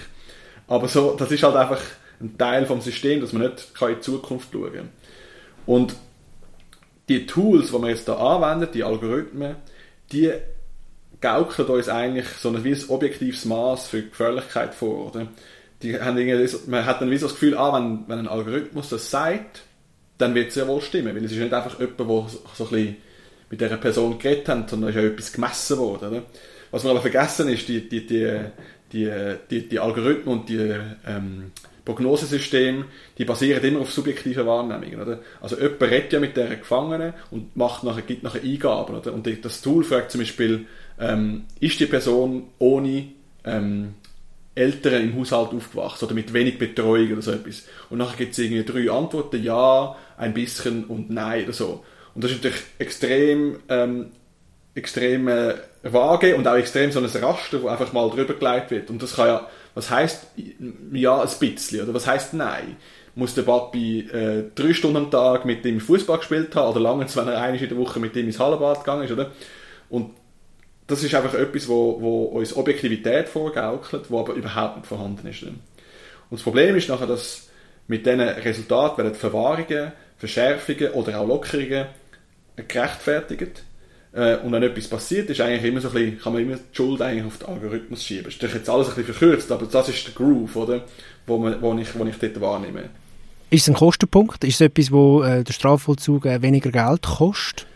Aber 0.67 0.87
so, 0.87 1.15
das 1.15 1.31
ist 1.31 1.43
halt 1.43 1.55
einfach 1.55 1.81
ein 2.19 2.37
Teil 2.39 2.65
vom 2.65 2.81
System, 2.81 3.21
dass 3.21 3.33
man 3.33 3.43
nicht 3.43 3.67
in 3.79 3.87
die 3.87 3.99
Zukunft 3.99 4.49
schauen 4.51 4.73
kann. 4.73 4.89
Und 5.67 5.95
die 7.07 7.27
Tools, 7.27 7.67
die 7.67 7.79
wir 7.79 7.89
jetzt 7.89 8.07
da 8.07 8.15
anwenden, 8.15 8.71
die 8.73 8.83
Algorithmen, 8.83 9.57
die 10.11 10.31
gaukeln 11.21 11.67
uns 11.67 11.87
eigentlich 11.87 12.27
so 12.39 12.49
ein, 12.49 12.63
wie 12.63 12.73
ein 12.73 12.89
objektives 12.89 13.45
Maß 13.45 13.87
für 13.87 14.01
Gefährlichkeit 14.01 14.73
vor. 14.73 15.13
Oder? 15.13 15.27
Die 15.81 15.99
haben 15.99 16.17
man 16.67 16.85
hat 16.85 17.01
dann 17.01 17.11
wie 17.11 17.17
so 17.17 17.27
das 17.27 17.35
Gefühl, 17.35 17.55
ah, 17.55 17.73
wenn, 17.73 18.05
wenn 18.07 18.19
ein 18.19 18.27
Algorithmus 18.27 18.89
das 18.89 19.11
sagt, 19.11 19.63
dann 20.17 20.33
wird 20.33 20.49
es 20.49 20.55
ja 20.55 20.67
wohl 20.67 20.81
stimmen, 20.81 21.15
weil 21.15 21.23
es 21.23 21.31
ist 21.31 21.37
nicht 21.37 21.53
einfach 21.53 21.79
jemand, 21.79 21.99
der 21.99 22.05
so, 22.07 22.27
so 22.55 22.63
ein 22.65 22.69
bisschen 22.69 22.95
mit 23.49 23.61
dieser 23.61 23.77
Person 23.77 24.17
geredet 24.17 24.49
hat, 24.49 24.69
sondern 24.69 24.89
es 24.89 24.95
ist 24.95 25.01
ja 25.01 25.07
etwas 25.07 25.33
gemessen 25.33 25.77
worden. 25.77 26.09
Oder? 26.09 26.23
Was 26.71 26.83
wir 26.83 26.91
aber 26.91 27.01
vergessen 27.01 27.49
ist, 27.49 27.67
die, 27.67 27.87
die, 27.87 28.05
die, 28.05 28.39
die, 28.91 29.35
die, 29.49 29.69
die 29.69 29.79
Algorithmen 29.79 30.39
und 30.39 30.49
die 30.49 30.73
ähm, 31.05 31.51
Prognosesysteme, 31.85 32.85
die 33.17 33.23
basieren 33.23 33.63
immer 33.63 33.81
auf 33.81 33.93
subjektiven 33.93 34.45
Wahrnehmungen. 34.45 35.01
Oder? 35.01 35.19
Also 35.39 35.57
jemand 35.57 35.81
redet 35.83 36.13
ja 36.13 36.19
mit 36.19 36.35
der 36.35 36.55
Gefangenen 36.57 37.13
und 37.31 37.55
macht 37.55 37.83
nachher, 37.83 38.01
gibt 38.01 38.23
nachher 38.23 38.43
Eingaben. 38.43 38.95
Oder? 38.95 39.13
Und 39.13 39.45
das 39.45 39.61
Tool 39.61 39.83
fragt 39.83 40.11
zum 40.11 40.19
Beispiel, 40.19 40.65
ähm, 40.99 41.45
ist 41.61 41.79
die 41.79 41.85
Person 41.85 42.49
ohne 42.59 43.09
ähm, 43.45 43.93
Eltern 44.57 45.03
im 45.03 45.19
Haushalt 45.19 45.53
aufgewachsen 45.53 46.05
oder 46.05 46.13
mit 46.13 46.33
wenig 46.33 46.57
Betreuung 46.57 47.13
oder 47.13 47.21
so 47.21 47.31
etwas. 47.31 47.63
Und 47.89 47.99
nachher 47.99 48.17
gibt 48.17 48.33
es 48.33 48.39
irgendwie 48.39 48.63
drei 48.63 48.91
Antworten, 48.91 49.41
ja, 49.43 49.95
ein 50.17 50.33
bisschen 50.33 50.85
und 50.85 51.09
nein 51.09 51.45
oder 51.45 51.53
so. 51.53 51.83
Und 52.15 52.23
das 52.23 52.31
ist 52.31 52.37
natürlich 52.43 52.63
extrem, 52.79 53.59
ähm, 53.69 54.11
extrem 54.75 55.27
äh, 55.27 55.55
vage 55.83 56.35
und 56.35 56.47
auch 56.47 56.55
extrem 56.55 56.91
so 56.91 56.99
ein 56.99 57.05
Raster, 57.05 57.61
wo 57.61 57.67
einfach 57.67 57.93
mal 57.93 58.09
drüber 58.09 58.33
gelegt 58.33 58.71
wird. 58.71 58.89
Und 58.89 59.01
das 59.01 59.15
kann 59.15 59.27
ja 59.27 59.47
was 59.77 59.91
heißt 59.91 60.27
ja 60.91 61.21
ein 61.21 61.29
bisschen 61.39 61.83
oder 61.83 61.93
was 61.93 62.07
heißt 62.07 62.33
nein? 62.33 62.77
Muss 63.13 63.35
der 63.35 63.43
Papi 63.43 63.99
äh, 64.11 64.45
drei 64.55 64.73
Stunden 64.73 64.97
am 64.97 65.11
Tag 65.11 65.45
mit 65.45 65.63
dem 65.63 65.79
Fußball 65.79 66.17
gespielt 66.17 66.55
haben 66.55 66.71
oder 66.71 66.79
lange, 66.79 67.05
wenn 67.15 67.27
er 67.27 67.39
einmal 67.39 67.61
in 67.61 67.69
der 67.69 67.77
Woche 67.77 67.99
mit 67.99 68.15
dem 68.15 68.25
ins 68.25 68.39
Hallenbad 68.39 68.79
gegangen 68.79 69.03
ist, 69.03 69.11
oder? 69.11 69.29
Und 69.89 70.15
das 70.87 71.03
ist 71.03 71.13
einfach 71.13 71.33
etwas, 71.33 71.67
wo, 71.67 72.01
wo 72.01 72.23
uns 72.25 72.55
Objektivität 72.55 73.27
vorgaukelt, 73.27 74.09
wo 74.09 74.19
aber 74.19 74.33
überhaupt 74.33 74.77
nicht 74.77 74.87
vorhanden 74.87 75.27
ist. 75.27 75.43
Und 75.43 75.59
das 76.31 76.41
Problem 76.41 76.75
ist 76.75 76.89
nachher, 76.89 77.07
dass 77.07 77.49
mit 77.87 78.05
diesen 78.05 78.21
Resultaten 78.21 79.03
werden 79.03 79.15
Verwahrungen, 79.15 79.91
Verschärfungen 80.17 80.91
oder 80.91 81.19
auch 81.19 81.27
Lockerungen 81.27 81.85
gerechtfertigt 82.55 83.63
äh, 84.13 84.37
und 84.37 84.51
wenn 84.51 84.63
etwas 84.63 84.87
passiert, 84.87 85.29
ist 85.29 85.39
eigentlich 85.41 85.63
immer 85.63 85.81
so 85.81 85.89
ein 85.89 85.93
bisschen, 85.93 86.19
kann 86.19 86.33
man 86.33 86.41
immer 86.41 86.55
die 86.55 86.75
Schuld 86.75 87.01
eigentlich 87.01 87.25
auf 87.25 87.37
den 87.37 87.47
Algorithmus 87.49 88.03
schieben. 88.03 88.25
Das 88.25 88.33
ist 88.35 88.55
jetzt 88.55 88.69
alles 88.69 88.89
ein 88.89 88.95
bisschen 88.95 89.13
verkürzt, 89.13 89.51
aber 89.51 89.65
das 89.65 89.89
ist 89.89 90.07
der 90.07 90.13
Groove, 90.15 90.55
oder? 90.55 90.85
Wo, 91.27 91.37
man, 91.37 91.61
wo, 91.61 91.77
ich, 91.77 91.97
wo 91.97 92.05
ich 92.05 92.17
dort 92.17 92.41
wahrnehme. 92.41 92.89
Ist 93.49 93.61
es 93.61 93.69
ein 93.69 93.75
Kostenpunkt? 93.75 94.43
Ist 94.43 94.55
es 94.55 94.61
etwas, 94.61 94.91
wo 94.91 95.21
äh, 95.21 95.43
der 95.43 95.53
Strafvollzug 95.53 96.25
äh, 96.25 96.41
weniger 96.41 96.71
Geld 96.71 97.03
kostet? 97.03 97.67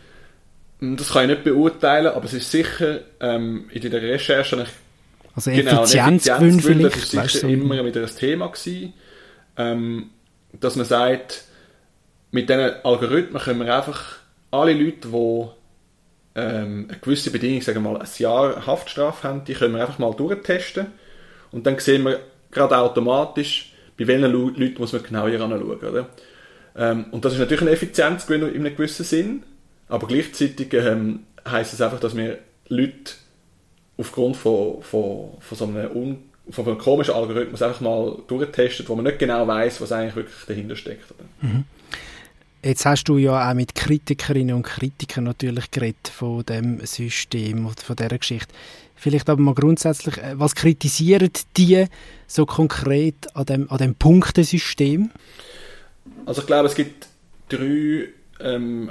Hm, 0.82 0.96
das 0.96 1.12
kann 1.12 1.22
ich 1.22 1.36
nicht 1.36 1.44
beurteilen, 1.44 2.08
aber 2.08 2.24
es 2.24 2.34
ist 2.34 2.50
sicher 2.50 3.00
ähm, 3.20 3.66
in 3.70 3.88
der 3.88 4.02
Recherche 4.02 4.66
also 5.34 5.50
Effizienzgewinn 5.50 6.58
genau, 6.58 6.90
vielleicht, 6.90 6.96
das 6.96 7.14
ist 7.14 7.32
sicher 7.40 7.48
immer 7.48 7.84
wieder 7.84 8.02
ein 8.02 8.16
Thema 8.16 8.48
gewesen, 8.48 8.92
ähm, 9.56 10.10
dass 10.60 10.74
man 10.74 10.84
sagt, 10.84 11.44
mit 12.32 12.48
diesen 12.48 12.72
Algorithmen 12.82 13.40
können 13.40 13.64
wir 13.64 13.74
einfach 13.74 14.16
alle 14.50 14.72
Leute, 14.72 15.08
die 15.08 15.46
ähm, 16.34 16.88
eine 16.88 16.98
gewisse 17.00 17.30
Bedingung, 17.30 17.62
sagen 17.62 17.84
wir 17.84 17.92
mal, 17.92 18.00
ein 18.00 18.08
Jahr 18.18 18.66
Haftstrafe 18.66 19.28
haben, 19.28 19.44
die 19.44 19.54
können 19.54 19.74
wir 19.74 19.82
einfach 19.82 20.00
mal 20.00 20.12
durchtesten. 20.12 20.86
Und 21.52 21.64
dann 21.64 21.78
sehen 21.78 22.04
wir, 22.04 22.20
gerade 22.50 22.76
automatisch, 22.76 23.72
bei 23.96 24.06
welchen 24.08 24.32
Leuten 24.32 24.74
muss 24.78 24.92
man 24.92 25.02
genau 25.04 25.28
hier 25.28 25.40
anschauen, 25.40 25.62
oder? 25.62 26.08
Ähm, 26.76 27.06
und 27.12 27.24
das 27.24 27.34
ist 27.34 27.38
natürlich 27.38 27.62
ein 27.62 27.68
Effizienzgewinn 27.68 28.48
in 28.52 28.66
einem 28.66 28.76
gewissen 28.76 29.04
Sinn, 29.04 29.44
aber 29.92 30.06
gleichzeitig 30.06 30.72
ähm, 30.72 31.24
heisst 31.46 31.74
es 31.74 31.82
einfach, 31.82 32.00
dass 32.00 32.16
wir 32.16 32.38
Leute 32.68 33.12
aufgrund 33.98 34.38
von, 34.38 34.82
von, 34.82 35.32
von 35.38 35.58
so 35.58 35.64
einem, 35.66 35.94
un, 35.94 36.18
von 36.48 36.66
einem 36.66 36.78
komischen 36.78 37.12
Algorithmus 37.12 37.60
einfach 37.60 37.82
mal 37.82 38.16
durchtesten, 38.26 38.88
wo 38.88 38.94
man 38.96 39.04
nicht 39.04 39.18
genau 39.18 39.46
weiß, 39.46 39.82
was 39.82 39.92
eigentlich 39.92 40.16
wirklich 40.16 40.46
dahinter 40.46 40.76
steckt. 40.76 41.12
Mhm. 41.42 41.64
Jetzt 42.64 42.86
hast 42.86 43.04
du 43.04 43.18
ja 43.18 43.50
auch 43.50 43.54
mit 43.54 43.74
Kritikerinnen 43.74 44.56
und 44.56 44.62
Kritikern 44.62 45.24
natürlich 45.24 45.70
geredet 45.70 46.08
von 46.08 46.42
dem 46.46 46.80
System 46.86 47.66
und 47.66 47.78
von 47.78 47.94
dieser 47.94 48.16
Geschichte. 48.16 48.54
Vielleicht 48.96 49.28
aber 49.28 49.42
mal 49.42 49.54
grundsätzlich, 49.54 50.16
äh, 50.16 50.38
was 50.38 50.54
kritisieren 50.54 51.30
die 51.58 51.84
so 52.26 52.46
konkret 52.46 53.36
an 53.36 53.44
dem, 53.44 53.70
an 53.70 53.76
dem 53.76 53.94
Punktesystem? 53.94 55.10
Also 56.24 56.40
ich 56.40 56.46
glaube, 56.46 56.68
es 56.68 56.74
gibt 56.74 57.08
drei 57.50 58.08
ähm, 58.40 58.88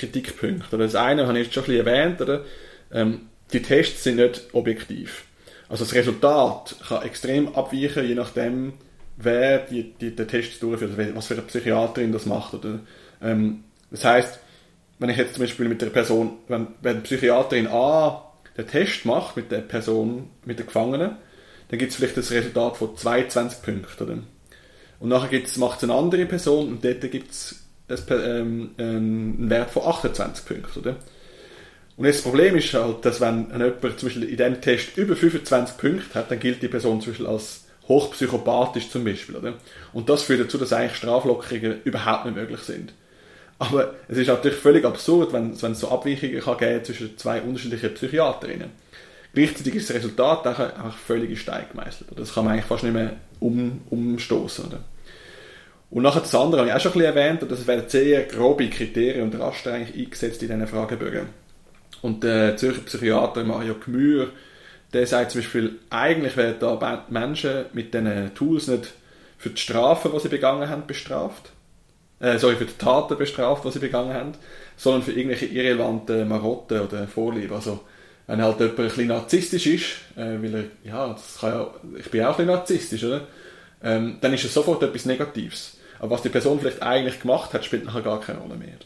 Hauptkritikpunkte. 0.00 0.78
Das 0.78 0.94
eine 0.94 1.26
habe 1.26 1.38
ich 1.38 1.46
jetzt 1.46 1.54
schon 1.54 1.64
ein 1.64 1.66
bisschen 1.66 1.86
erwähnt. 1.86 2.20
Oder? 2.20 2.44
Ähm, 2.92 3.22
die 3.52 3.62
Tests 3.62 4.04
sind 4.04 4.16
nicht 4.16 4.48
objektiv. 4.52 5.24
Also 5.68 5.84
das 5.84 5.94
Resultat 5.94 6.76
kann 6.88 7.02
extrem 7.02 7.54
abweichen, 7.54 8.06
je 8.06 8.14
nachdem, 8.14 8.72
wer 9.16 9.58
die, 9.58 9.92
die, 9.92 10.14
den 10.14 10.26
Test 10.26 10.62
durchführt, 10.62 10.96
was 11.14 11.26
für 11.26 11.34
eine 11.34 11.42
Psychiaterin 11.42 12.12
das 12.12 12.26
macht. 12.26 12.54
Oder, 12.54 12.80
ähm, 13.22 13.64
das 13.90 14.04
heißt, 14.04 14.40
wenn 14.98 15.10
ich 15.10 15.16
jetzt 15.16 15.34
zum 15.34 15.44
Beispiel 15.44 15.68
mit 15.68 15.80
der 15.80 15.90
Person, 15.90 16.38
wenn, 16.48 16.68
wenn 16.82 16.96
die 16.96 17.02
Psychiaterin 17.02 17.68
A 17.68 18.26
den 18.56 18.66
Test 18.66 19.04
macht 19.04 19.36
mit 19.36 19.50
der 19.50 19.60
Person, 19.60 20.30
mit 20.44 20.58
der 20.58 20.66
Gefangenen, 20.66 21.16
dann 21.68 21.78
gibt 21.78 21.92
es 21.92 21.96
vielleicht 21.96 22.16
das 22.16 22.32
Resultat 22.32 22.76
von 22.76 22.96
22 22.96 23.62
Punkten. 23.62 24.04
Oder? 24.04 24.18
Und 24.98 25.08
nachher 25.08 25.40
macht 25.56 25.78
es 25.78 25.84
eine 25.84 25.94
andere 25.94 26.26
Person 26.26 26.68
und 26.68 26.84
dort 26.84 27.00
gibt 27.10 27.30
es 27.30 27.69
ähm, 28.10 28.70
einen 28.78 29.50
Wert 29.50 29.70
von 29.70 29.84
28 29.84 30.44
Punkten. 30.46 30.80
Oder? 30.80 30.96
Und 31.96 32.06
das 32.06 32.22
Problem 32.22 32.56
ist 32.56 32.72
halt, 32.72 33.04
dass 33.04 33.20
wenn 33.20 33.50
jemand 33.50 33.80
zum 33.98 34.08
Beispiel 34.08 34.24
in 34.24 34.36
diesem 34.36 34.60
Test 34.60 34.96
über 34.96 35.14
25 35.16 35.76
Punkte 35.76 36.14
hat, 36.14 36.30
dann 36.30 36.40
gilt 36.40 36.62
die 36.62 36.68
Person 36.68 37.00
zum 37.00 37.12
Beispiel 37.12 37.26
als 37.26 37.64
hochpsychopathisch 37.88 38.88
zum 38.88 39.04
Beispiel. 39.04 39.36
Oder? 39.36 39.54
Und 39.92 40.08
das 40.08 40.22
führt 40.22 40.40
dazu, 40.40 40.56
dass 40.56 40.72
eigentlich 40.72 40.96
Straflockerungen 40.96 41.82
überhaupt 41.84 42.24
nicht 42.24 42.36
möglich 42.36 42.60
sind. 42.60 42.94
Aber 43.58 43.92
es 44.08 44.16
ist 44.16 44.28
natürlich 44.28 44.56
völlig 44.56 44.86
absurd, 44.86 45.34
wenn, 45.34 45.60
wenn 45.60 45.72
es 45.72 45.80
so 45.80 45.90
Abweichungen 45.90 46.40
kann 46.40 46.56
geben 46.56 46.84
zwischen 46.84 47.18
zwei 47.18 47.42
unterschiedlichen 47.42 47.92
Psychiaterinnen. 47.92 48.70
Gleichzeitig 49.34 49.74
ist 49.74 49.90
das 49.90 49.96
Resultat 49.96 50.46
einfach 50.46 50.96
völlig 50.96 51.30
in 51.30 51.36
Stein 51.36 51.66
gemeißelt. 51.70 52.10
Das 52.16 52.32
kann 52.32 52.44
man 52.44 52.54
eigentlich 52.54 52.64
fast 52.64 52.82
nicht 52.82 52.94
mehr 52.94 53.16
um, 53.38 53.82
umstoßen. 53.90 54.64
Oder? 54.64 54.80
Und 55.90 56.04
nachher 56.04 56.20
das 56.20 56.34
andere 56.34 56.60
habe 56.60 56.70
ich 56.70 56.76
auch 56.76 56.80
schon 56.80 56.92
ein 56.92 56.98
bisschen 56.98 57.16
erwähnt, 57.16 57.42
und 57.42 57.50
das 57.50 57.66
werden 57.66 57.88
sehr 57.88 58.22
grobe 58.24 58.70
Kriterien 58.70 59.24
und 59.24 59.38
Raster 59.38 59.72
eigentlich 59.72 60.06
eingesetzt 60.06 60.42
in 60.42 60.48
diesen 60.48 60.66
Fragebögen. 60.66 61.26
Und 62.02 62.22
der 62.22 62.56
Zürcher 62.56 62.82
Psychiater 62.82 63.44
Mario 63.44 63.74
Gmür, 63.74 64.30
der 64.92 65.06
sagt 65.06 65.32
zum 65.32 65.40
Beispiel, 65.40 65.78
eigentlich 65.90 66.36
werden 66.36 66.56
da 66.60 67.04
Menschen 67.08 67.66
mit 67.72 67.92
diesen 67.92 68.34
Tools 68.34 68.68
nicht 68.68 68.92
für 69.36 69.50
die 69.50 69.60
Strafen, 69.60 70.12
die 70.12 70.20
sie 70.20 70.28
begangen 70.28 70.68
haben, 70.68 70.86
bestraft. 70.86 71.50
Äh, 72.20 72.38
sorry, 72.38 72.56
für 72.56 72.66
die 72.66 72.76
Taten 72.76 73.16
bestraft, 73.16 73.64
die 73.64 73.70
sie 73.70 73.78
begangen 73.78 74.12
haben, 74.12 74.32
sondern 74.76 75.02
für 75.02 75.12
irgendwelche 75.12 75.46
irrelevanten 75.46 76.28
Marotten 76.28 76.80
oder 76.80 77.08
Vorlieben. 77.08 77.54
Also, 77.54 77.80
wenn 78.26 78.42
halt 78.42 78.60
jemand 78.60 78.78
ein 78.78 78.84
bisschen 78.84 79.06
narzisstisch 79.08 79.66
ist, 79.66 79.86
äh, 80.16 80.40
weil 80.42 80.54
er, 80.54 80.64
ja, 80.84 81.08
das 81.08 81.38
kann 81.40 81.52
ja, 81.52 81.70
ich 81.98 82.10
bin 82.10 82.22
auch 82.22 82.26
ein 82.26 82.32
bisschen 82.32 82.46
narzisstisch, 82.46 83.04
oder? 83.04 83.22
Ähm, 83.82 84.18
dann 84.20 84.34
ist 84.34 84.44
es 84.44 84.52
sofort 84.52 84.82
etwas 84.82 85.06
Negatives. 85.06 85.79
Aber 86.00 86.10
was 86.10 86.22
die 86.22 86.30
Person 86.30 86.58
vielleicht 86.58 86.82
eigentlich 86.82 87.20
gemacht 87.20 87.52
hat, 87.52 87.64
spielt 87.64 87.84
nachher 87.84 88.02
gar 88.02 88.20
keine 88.20 88.40
Rolle 88.40 88.56
mehr. 88.56 88.78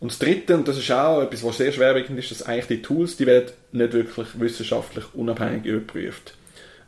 Und 0.00 0.10
das 0.10 0.18
Dritte, 0.18 0.56
und 0.56 0.66
das 0.66 0.78
ist 0.78 0.90
auch 0.90 1.22
etwas, 1.22 1.44
was 1.44 1.58
sehr 1.58 1.72
schwerwiegend 1.72 2.18
ist, 2.18 2.30
dass 2.30 2.42
eigentlich 2.42 2.66
die 2.66 2.82
Tools, 2.82 3.16
die 3.16 3.26
werden 3.26 3.52
nicht 3.72 3.92
wirklich 3.92 4.28
wissenschaftlich 4.40 5.04
unabhängig 5.14 5.66
überprüft. 5.66 6.34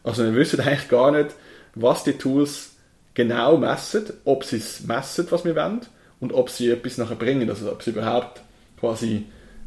Also 0.03 0.25
wir 0.25 0.35
wissen 0.35 0.61
eigentlich 0.61 0.89
gar 0.89 1.13
nicht, 1.13 1.35
was 1.75 2.05
die 2.05 2.15
Tools 2.15 2.73
genau 3.15 3.59
messen, 3.59 4.05
ob 4.25 4.45
sie 4.45 4.57
es 4.57 4.83
messen, 4.83 5.27
was 5.31 5.45
wir 5.45 5.55
wollen, 5.55 5.83
und 6.21 6.33
ob 6.33 6.51
sie 6.51 6.71
etwas 6.71 6.99
nachher 6.99 7.17
bringen, 7.17 7.49
also 7.51 7.71
ob 7.71 7.83
sie 7.83 7.91
überhaupt 7.91 8.41
quasi 8.81 9.27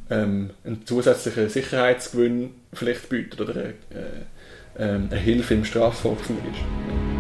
ähm, 0.10 0.52
einen 0.64 0.86
zusätzlichen 0.86 1.50
Sicherheitsgewinn 1.50 2.52
vielleicht 2.74 3.10
bieten 3.10 3.42
oder 3.42 3.54
eine, 3.54 3.74
äh, 3.90 4.84
äh, 4.84 4.96
eine 4.96 5.18
Hilfe 5.18 5.54
im 5.54 5.66
Strafvollzug 5.66 6.38
ist. 6.52 7.15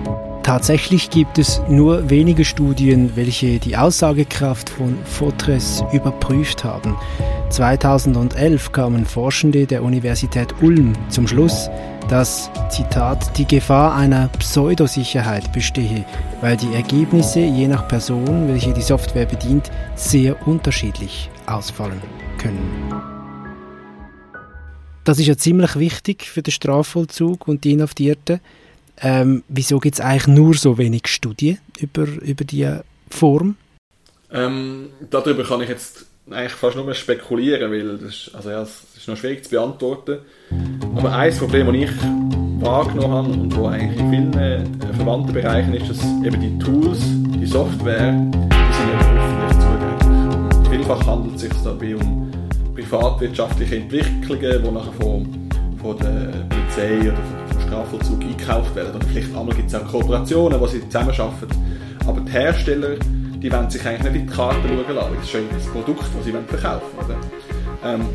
Tatsächlich 0.46 1.10
gibt 1.10 1.40
es 1.40 1.60
nur 1.70 2.12
wenige 2.12 2.46
Studien, 2.46 3.16
welche 3.16 3.58
die 3.58 3.76
Aussagekraft 3.76 4.70
von 4.70 4.96
Fotres 5.04 5.84
überprüft 5.92 6.64
haben. 6.64 6.96
2011 7.50 8.72
kamen 8.72 9.08
Forschende 9.08 9.66
der 9.66 9.82
Universität 9.82 10.54
Ulm 10.62 10.94
zum 11.10 11.28
Schluss, 11.28 11.68
dass, 12.10 12.52
Zitat, 12.70 13.36
die 13.40 13.48
Gefahr 13.48 13.96
einer 13.96 14.28
Pseudosicherheit 14.38 15.52
bestehe, 15.52 16.06
weil 16.42 16.58
die 16.58 16.76
Ergebnisse 16.76 17.40
je 17.40 17.68
nach 17.68 17.88
Person, 17.88 18.48
welche 18.48 18.72
die 18.72 18.84
Software 18.84 19.26
bedient, 19.26 19.72
sehr 19.96 20.48
unterschiedlich 20.48 21.28
ausfallen 21.48 22.04
können. 22.38 22.94
Das 25.06 25.18
ist 25.18 25.26
ja 25.26 25.38
ziemlich 25.38 25.76
wichtig 25.80 26.26
für 26.26 26.44
den 26.44 26.52
Strafvollzug 26.52 27.48
und 27.48 27.64
die 27.64 27.72
Inhaftierten. 27.72 28.42
Ähm, 29.02 29.44
wieso 29.48 29.80
gibt 29.80 29.96
es 29.96 30.02
eigentlich 30.02 30.28
nur 30.28 30.54
so 30.54 30.78
wenig 30.78 31.08
Studien 31.08 31.58
über, 31.80 32.04
über 32.04 32.46
diese 32.46 32.84
Form? 33.10 33.56
Ähm, 34.32 34.90
darüber 35.10 35.44
kann 35.44 35.62
ich 35.62 35.70
jetzt 35.70 36.06
eigentlich 36.30 36.54
fast 36.54 36.76
nur 36.76 36.92
spekulieren, 36.94 37.72
weil 37.72 37.98
das 37.98 38.02
ist, 38.02 38.32
also 38.34 38.50
ja, 38.50 38.60
das 38.60 38.84
ist 38.98 39.08
noch 39.08 39.18
schwierig 39.18 39.44
zu 39.44 39.52
beantworten. 39.52 40.20
Aber 40.96 41.16
ein 41.16 41.36
Problem, 41.38 41.68
das 41.68 41.76
ich 41.76 41.92
wahrgenommen 42.62 43.14
habe 43.14 43.30
und 43.30 43.56
wo 43.56 43.68
eigentlich 43.68 44.00
in 44.00 44.10
vielen 44.10 44.34
äh, 44.34 44.64
verwandten 44.94 45.34
Bereichen 45.34 45.74
ist, 45.74 45.90
dass 45.90 46.04
eben 46.26 46.40
die 46.40 46.58
Tools, 46.58 47.00
die 47.40 47.46
Software, 47.46 48.12
die 48.12 48.74
sind 48.74 48.88
nicht 48.92 49.10
öffentlich 49.14 49.60
zugänglich. 49.60 50.70
Vielfach 50.70 51.08
handelt 51.08 51.36
es 51.36 51.42
sich 51.42 51.54
dabei 51.64 51.96
um 51.96 52.32
privatwirtschaftliche 52.74 53.76
Entwicklungen, 53.78 54.64
die 54.64 54.72
nachher 54.72 54.92
von, 54.94 55.50
von 55.82 55.98
der 55.98 56.46
Polizei 56.50 57.02
oder 57.02 57.16
von 57.18 57.35
Strafvollzug 57.68 58.22
eingekauft 58.22 58.76
werden. 58.76 58.96
Oder 58.96 59.06
vielleicht 59.06 59.36
einmal 59.36 59.56
gibt 59.56 59.70
es 59.70 59.76
auch 59.76 59.88
Kooperationen, 59.88 60.60
wo 60.60 60.68
sie 60.68 60.82
zusammenarbeiten. 60.88 61.48
Aber 62.08 62.22
die 62.22 62.32
Hersteller, 62.32 62.96
die 62.98 63.52
wollen 63.52 63.70
sich 63.70 63.86
eigentlich 63.86 64.12
nicht 64.12 64.22
in 64.22 64.28
die 64.28 64.34
Karte 64.34 64.68
schauen 64.68 64.96
lassen. 64.96 65.16
Das 65.20 65.34
ist 65.34 65.66
das 65.66 65.74
Produkt, 65.74 66.04
das 66.16 66.26
sie 66.26 66.32
verkaufen 66.32 66.98
wollen. 66.98 67.18
Ähm, 67.84 68.06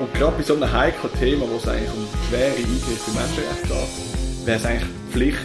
und 0.00 0.14
gerade 0.14 0.36
bei 0.36 0.42
so 0.42 0.54
einem 0.54 0.72
heiklen 0.72 1.12
Thema, 1.18 1.44
wo 1.50 1.56
es 1.56 1.68
eigentlich 1.68 1.90
um 1.90 2.06
schwere 2.28 2.50
Eingriffe 2.50 3.10
in 3.10 3.16
Menschenrechte 3.16 3.66
geht, 3.66 4.46
wäre 4.46 4.58
es 4.58 4.66
eigentlich 4.66 4.88
Pflicht, 5.10 5.38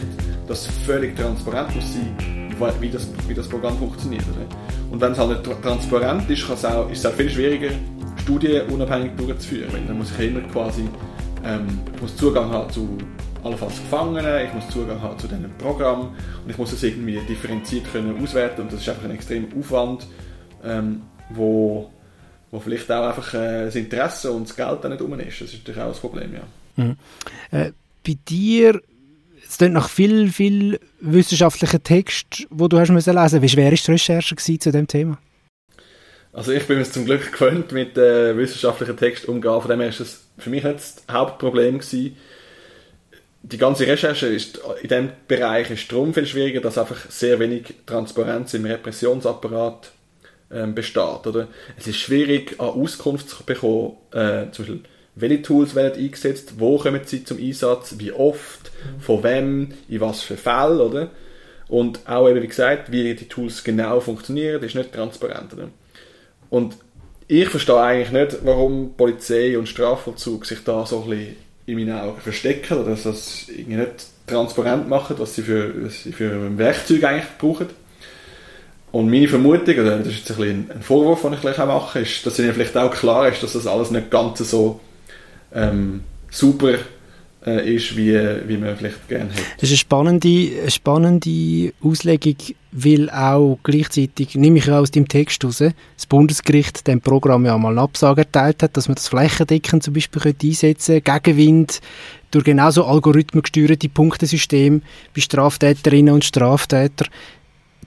dass 0.48 0.68
völlig 0.86 1.16
transparent 1.16 1.76
muss 1.76 1.94
sein, 1.94 2.16
wie 2.80 2.90
das, 2.90 3.08
wie 3.28 3.34
das 3.34 3.48
Programm 3.48 3.78
funktioniert. 3.78 4.24
Oder? 4.24 4.46
Und 4.92 5.02
wenn 5.02 5.12
es 5.14 5.18
halt 5.18 5.48
nicht 5.48 5.62
transparent 5.64 6.30
ist, 6.30 6.48
es 6.48 6.66
auch, 6.66 6.90
ist 6.92 7.00
es 7.00 7.06
auch 7.06 7.16
viel 7.16 7.30
schwieriger, 7.30 7.72
Studien 8.22 8.68
unabhängig 8.70 9.16
durchzuführen. 9.18 9.74
Weil 9.74 9.82
dann 9.82 9.98
muss 9.98 10.12
ich 10.12 10.28
immer 10.28 10.42
quasi 10.42 10.88
ähm, 11.44 11.80
muss 12.00 12.16
Zugang 12.16 12.52
haben 12.52 12.70
zu 12.70 12.98
allenfalls 13.44 13.76
Gefangenen, 13.76 14.46
ich 14.46 14.54
muss 14.54 14.70
Zugang 14.70 15.02
haben 15.02 15.20
zu 15.20 15.28
diesem 15.28 15.52
Programm 15.58 16.16
und 16.44 16.50
ich 16.50 16.58
muss 16.58 16.72
es 16.72 16.84
irgendwie 16.84 17.20
differenziert 17.28 17.92
können 17.92 18.22
auswerten 18.22 18.62
und 18.62 18.74
das 18.74 18.82
ist 18.82 18.90
einfach 18.90 19.04
ein 19.06 19.12
extremer 19.12 19.48
Aufwand, 19.58 20.08
ähm, 20.64 21.02
wo, 21.30 21.92
wo 22.52 22.60
vielleicht 22.60 22.92
auch 22.92 23.08
einfach 23.08 23.34
äh, 23.34 23.66
das 23.66 23.76
Interesse 23.76 24.32
und 24.32 24.48
das 24.48 24.56
Geld 24.56 24.84
dann 24.84 24.92
nicht 24.92 25.02
um 25.02 25.14
ist. 25.20 25.42
Das 25.42 25.50
ist 25.50 25.60
natürlich 25.60 25.82
auch 25.82 25.90
das 25.90 26.00
Problem, 26.00 26.34
ja. 26.34 26.84
Mhm. 26.84 26.96
Äh, 27.52 27.72
bei 28.06 28.18
dir 28.28 28.82
es 29.54 29.58
klingt 29.60 29.74
nach 29.74 29.90
viel, 29.90 30.32
viel 30.32 30.80
wissenschaftlichen 31.00 31.84
Text, 31.84 32.48
wo 32.50 32.68
du 32.68 32.80
hast 32.80 32.90
müssen 32.90 33.14
lesen. 33.14 33.42
Wie 33.44 33.50
schwer 33.50 33.72
war 33.72 33.78
die 33.78 33.92
Recherche 33.92 34.36
zu 34.36 34.72
dem 34.72 34.88
Thema? 34.88 35.20
Also 36.32 36.52
ich 36.52 36.66
bin 36.66 36.80
es 36.80 36.92
zum 36.92 37.06
Glück 37.06 37.32
gewöhnt, 37.38 37.72
mit 37.72 37.96
äh, 37.96 38.36
wissenschaftlichen 38.36 38.98
Text 38.98 39.26
umzugehen. 39.26 39.62
Von 39.62 39.70
dem 39.70 39.80
her 39.82 39.90
ist 39.90 40.00
es 40.00 40.26
für 40.40 40.50
mich 40.50 40.64
nicht 40.64 40.76
das 40.76 41.04
Hauptproblem 41.12 41.78
gewesen. 41.78 42.18
Die 43.46 43.58
ganze 43.58 43.86
Recherche 43.86 44.28
ist 44.28 44.62
in 44.82 44.88
diesem 44.88 45.12
Bereich 45.28 45.70
ist 45.70 45.92
darum 45.92 46.14
viel 46.14 46.26
schwieriger, 46.26 46.62
dass 46.62 46.78
einfach 46.78 47.12
sehr 47.12 47.40
wenig 47.40 47.74
Transparenz 47.86 48.54
im 48.54 48.64
Repressionsapparat 48.64 49.92
ähm, 50.50 50.74
besteht. 50.74 51.28
Oder? 51.28 51.50
Es 51.78 51.86
ist 51.86 51.98
schwierig, 51.98 52.60
an 52.60 52.70
Auskunft 52.70 53.30
zu 53.30 53.44
bekommen, 53.44 53.98
äh, 54.12 54.50
zum 54.52 54.66
Beispiel, 54.66 54.84
welche 55.16 55.42
Tools 55.42 55.76
werden 55.76 56.02
eingesetzt, 56.02 56.54
wo 56.58 56.78
kommen 56.78 57.02
sie 57.04 57.26
zum 57.26 57.38
Einsatz, 57.38 57.96
wie 57.98 58.14
oft, 58.14 58.72
von 59.00 59.24
wem, 59.24 59.74
in 59.90 60.00
was 60.00 60.22
für 60.22 60.38
Fällen, 60.38 60.80
oder? 60.80 61.10
Und 61.68 62.08
auch 62.08 62.30
eben, 62.30 62.42
wie 62.42 62.48
gesagt, 62.48 62.92
wie 62.92 63.14
die 63.14 63.28
Tools 63.28 63.64
genau 63.64 64.00
funktionieren, 64.00 64.64
ist 64.64 64.76
nicht 64.76 64.94
transparent, 64.94 65.54
oder? 65.54 65.70
Und 66.50 66.78
ich 67.28 67.50
verstehe 67.50 67.80
eigentlich 67.80 68.12
nicht, 68.12 68.46
warum 68.46 68.96
Polizei 68.96 69.58
und 69.58 69.68
Strafvollzug 69.68 70.46
sich 70.46 70.64
da 70.64 70.86
so 70.86 71.04
ein 71.04 71.10
bisschen 71.10 71.36
in 71.66 71.78
meinen 71.78 71.98
Augen 71.98 72.20
verstecken 72.20 72.78
oder 72.78 72.92
dass 72.92 73.04
das 73.04 73.48
nicht 73.48 74.06
transparent 74.28 74.90
machen, 74.90 75.16
was 75.20 75.36
sie 75.36 75.44
für, 75.44 75.86
was 75.86 76.04
sie 76.04 76.12
für 76.12 76.32
ein 76.32 76.58
Werkzeug 76.58 77.04
eigentlich 77.04 77.38
brauchen. 77.38 77.68
Und 78.92 79.10
meine 79.10 79.28
Vermutung, 79.28 79.74
oder 79.76 79.98
das 79.98 80.08
ist 80.08 80.30
jetzt 80.30 80.40
ein, 80.40 80.70
ein 80.72 80.82
Vorwurf, 80.82 81.24
den 81.24 81.34
ich 81.34 81.42
gleich 81.42 81.60
auch 81.60 81.68
mache, 81.68 82.02
ist, 82.02 82.26
dass 82.26 82.38
ihnen 82.38 82.54
vielleicht 82.54 82.78
auch 82.78 82.92
klar 82.92 83.28
ist, 83.28 83.42
dass 83.42 83.54
das 83.54 83.66
alles 83.66 83.90
nicht 83.92 84.12
ganz 84.12 84.40
so 84.40 84.80
ähm, 85.54 86.04
super 86.30 86.76
äh, 87.46 87.76
ist, 87.76 87.96
wie, 87.98 88.14
wie 88.48 88.58
man 88.58 88.76
vielleicht 88.78 89.08
gerne 89.08 89.32
hätte. 89.32 89.44
Das 89.58 89.64
ist 89.64 89.72
eine 89.72 89.78
spannende, 89.78 90.52
eine 90.62 90.72
spannende 90.72 91.74
Auslegung, 91.82 92.36
weil 92.72 93.10
auch 93.10 93.60
gleichzeitig, 93.64 94.36
nehme 94.36 94.60
ich 94.60 94.70
aus 94.70 94.92
dem 94.92 95.08
Text 95.08 95.44
raus, 95.44 95.58
das 95.58 96.06
Bundesgericht 96.08 96.88
dem 96.88 97.02
Programm 97.02 97.46
ja 97.46 97.58
mal 97.58 97.72
eine 97.72 97.82
Absage 97.82 98.22
erteilt 98.22 98.64
hat, 98.64 98.78
dass 98.78 98.88
man 98.88 98.96
das 98.96 99.08
flächendeckend 99.08 99.84
zum 99.84 99.94
Beispiel 99.94 100.22
könnte 100.22 100.48
einsetzen 100.48 101.04
Gegenwind 101.04 101.82
durch 102.32 102.46
genauso 102.46 102.86
algorithmengesteuerte 102.86 103.90
Punktesystem 103.90 104.82
bei 105.16 105.22
Straftäterinnen 105.22 106.14
und 106.14 106.26
Straftätern. 106.26 107.10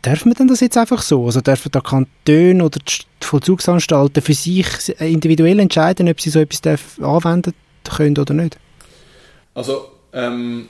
Darf 0.02 0.24
man 0.24 0.34
denn 0.34 0.46
das 0.46 0.60
jetzt 0.60 0.76
einfach 0.76 1.02
so? 1.02 1.26
Also 1.26 1.40
dürfen 1.40 1.72
da 1.72 1.80
Kantone 1.80 2.62
oder 2.62 2.78
die 2.78 3.26
Vollzugsanstalten 3.26 4.22
für 4.22 4.34
sich 4.34 4.66
individuell 5.00 5.58
entscheiden, 5.58 6.08
ob 6.08 6.20
sie 6.20 6.30
so 6.30 6.38
etwas 6.38 7.00
anwenden 7.00 7.54
können 7.84 8.18
oder 8.18 8.34
nicht? 8.34 8.58
Also, 9.56 9.90
ähm, 10.12 10.68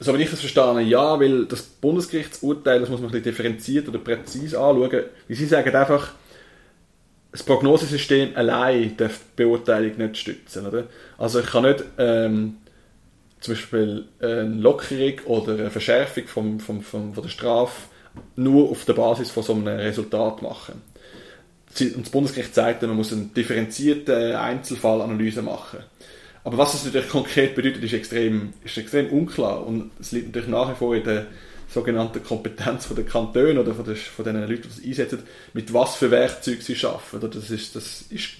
so 0.00 0.12
wie 0.12 0.22
ich 0.22 0.30
das 0.30 0.40
verstehe, 0.40 0.82
ja, 0.82 1.20
weil 1.20 1.46
das 1.46 1.62
Bundesgerichtsurteil, 1.62 2.80
das 2.80 2.88
muss 2.88 2.98
man 2.98 3.10
ein 3.10 3.12
bisschen 3.12 3.30
differenziert 3.30 3.88
oder 3.88 3.98
präzise 4.00 4.58
anschauen, 4.58 5.04
wie 5.28 5.34
sie 5.36 5.46
sagen 5.46 5.74
einfach, 5.74 6.14
das 7.30 7.44
Prognosesystem 7.44 8.30
allein 8.34 8.96
darf 8.96 9.20
die 9.20 9.44
Beurteilung 9.44 9.96
nicht 9.98 10.16
stützen. 10.16 10.66
Oder? 10.66 10.88
Also 11.16 11.38
ich 11.38 11.46
kann 11.46 11.62
nicht 11.62 11.84
ähm, 11.98 12.56
zum 13.38 13.54
Beispiel 13.54 14.08
eine 14.20 14.42
Lockerung 14.42 15.20
oder 15.26 15.52
eine 15.52 15.70
Verschärfung 15.70 16.26
vom, 16.26 16.58
vom, 16.58 16.82
vom, 16.82 17.14
von 17.14 17.22
der 17.22 17.30
Strafe 17.30 17.88
nur 18.34 18.68
auf 18.68 18.84
der 18.84 18.94
Basis 18.94 19.30
von 19.30 19.44
so 19.44 19.52
einem 19.54 19.68
Resultat 19.68 20.42
machen. 20.42 20.82
Und 21.78 22.04
das 22.04 22.10
Bundesgericht 22.10 22.52
sagt, 22.52 22.82
man 22.82 22.96
muss 22.96 23.12
eine 23.12 23.26
differenzierte 23.26 24.40
Einzelfallanalyse 24.40 25.42
machen. 25.42 25.84
Aber 26.44 26.58
was 26.58 26.72
das 26.72 26.84
natürlich 26.84 27.08
konkret 27.08 27.54
bedeutet, 27.54 27.82
ist 27.82 27.92
extrem, 27.92 28.52
ist 28.64 28.78
extrem 28.78 29.08
unklar. 29.08 29.66
Und 29.66 29.90
es 30.00 30.12
liegt 30.12 30.28
natürlich 30.28 30.48
nach 30.48 30.70
wie 30.70 30.76
vor 30.76 30.94
in 30.94 31.04
der 31.04 31.26
sogenannten 31.68 32.22
Kompetenz 32.22 32.88
der 32.88 33.04
Kantone 33.04 33.60
oder 33.60 33.74
von, 33.74 33.84
der, 33.84 33.96
von 33.96 34.24
den 34.24 34.40
Leuten, 34.40 34.62
die 34.62 34.68
das 34.68 34.84
einsetzen, 34.84 35.22
mit 35.52 35.72
was 35.74 35.96
für 35.96 36.10
Werkzeugen 36.10 36.62
sie 36.62 36.76
arbeiten. 36.86 37.30
Das 37.30 37.50
ist, 37.50 37.76
das 37.76 38.04
ist 38.10 38.30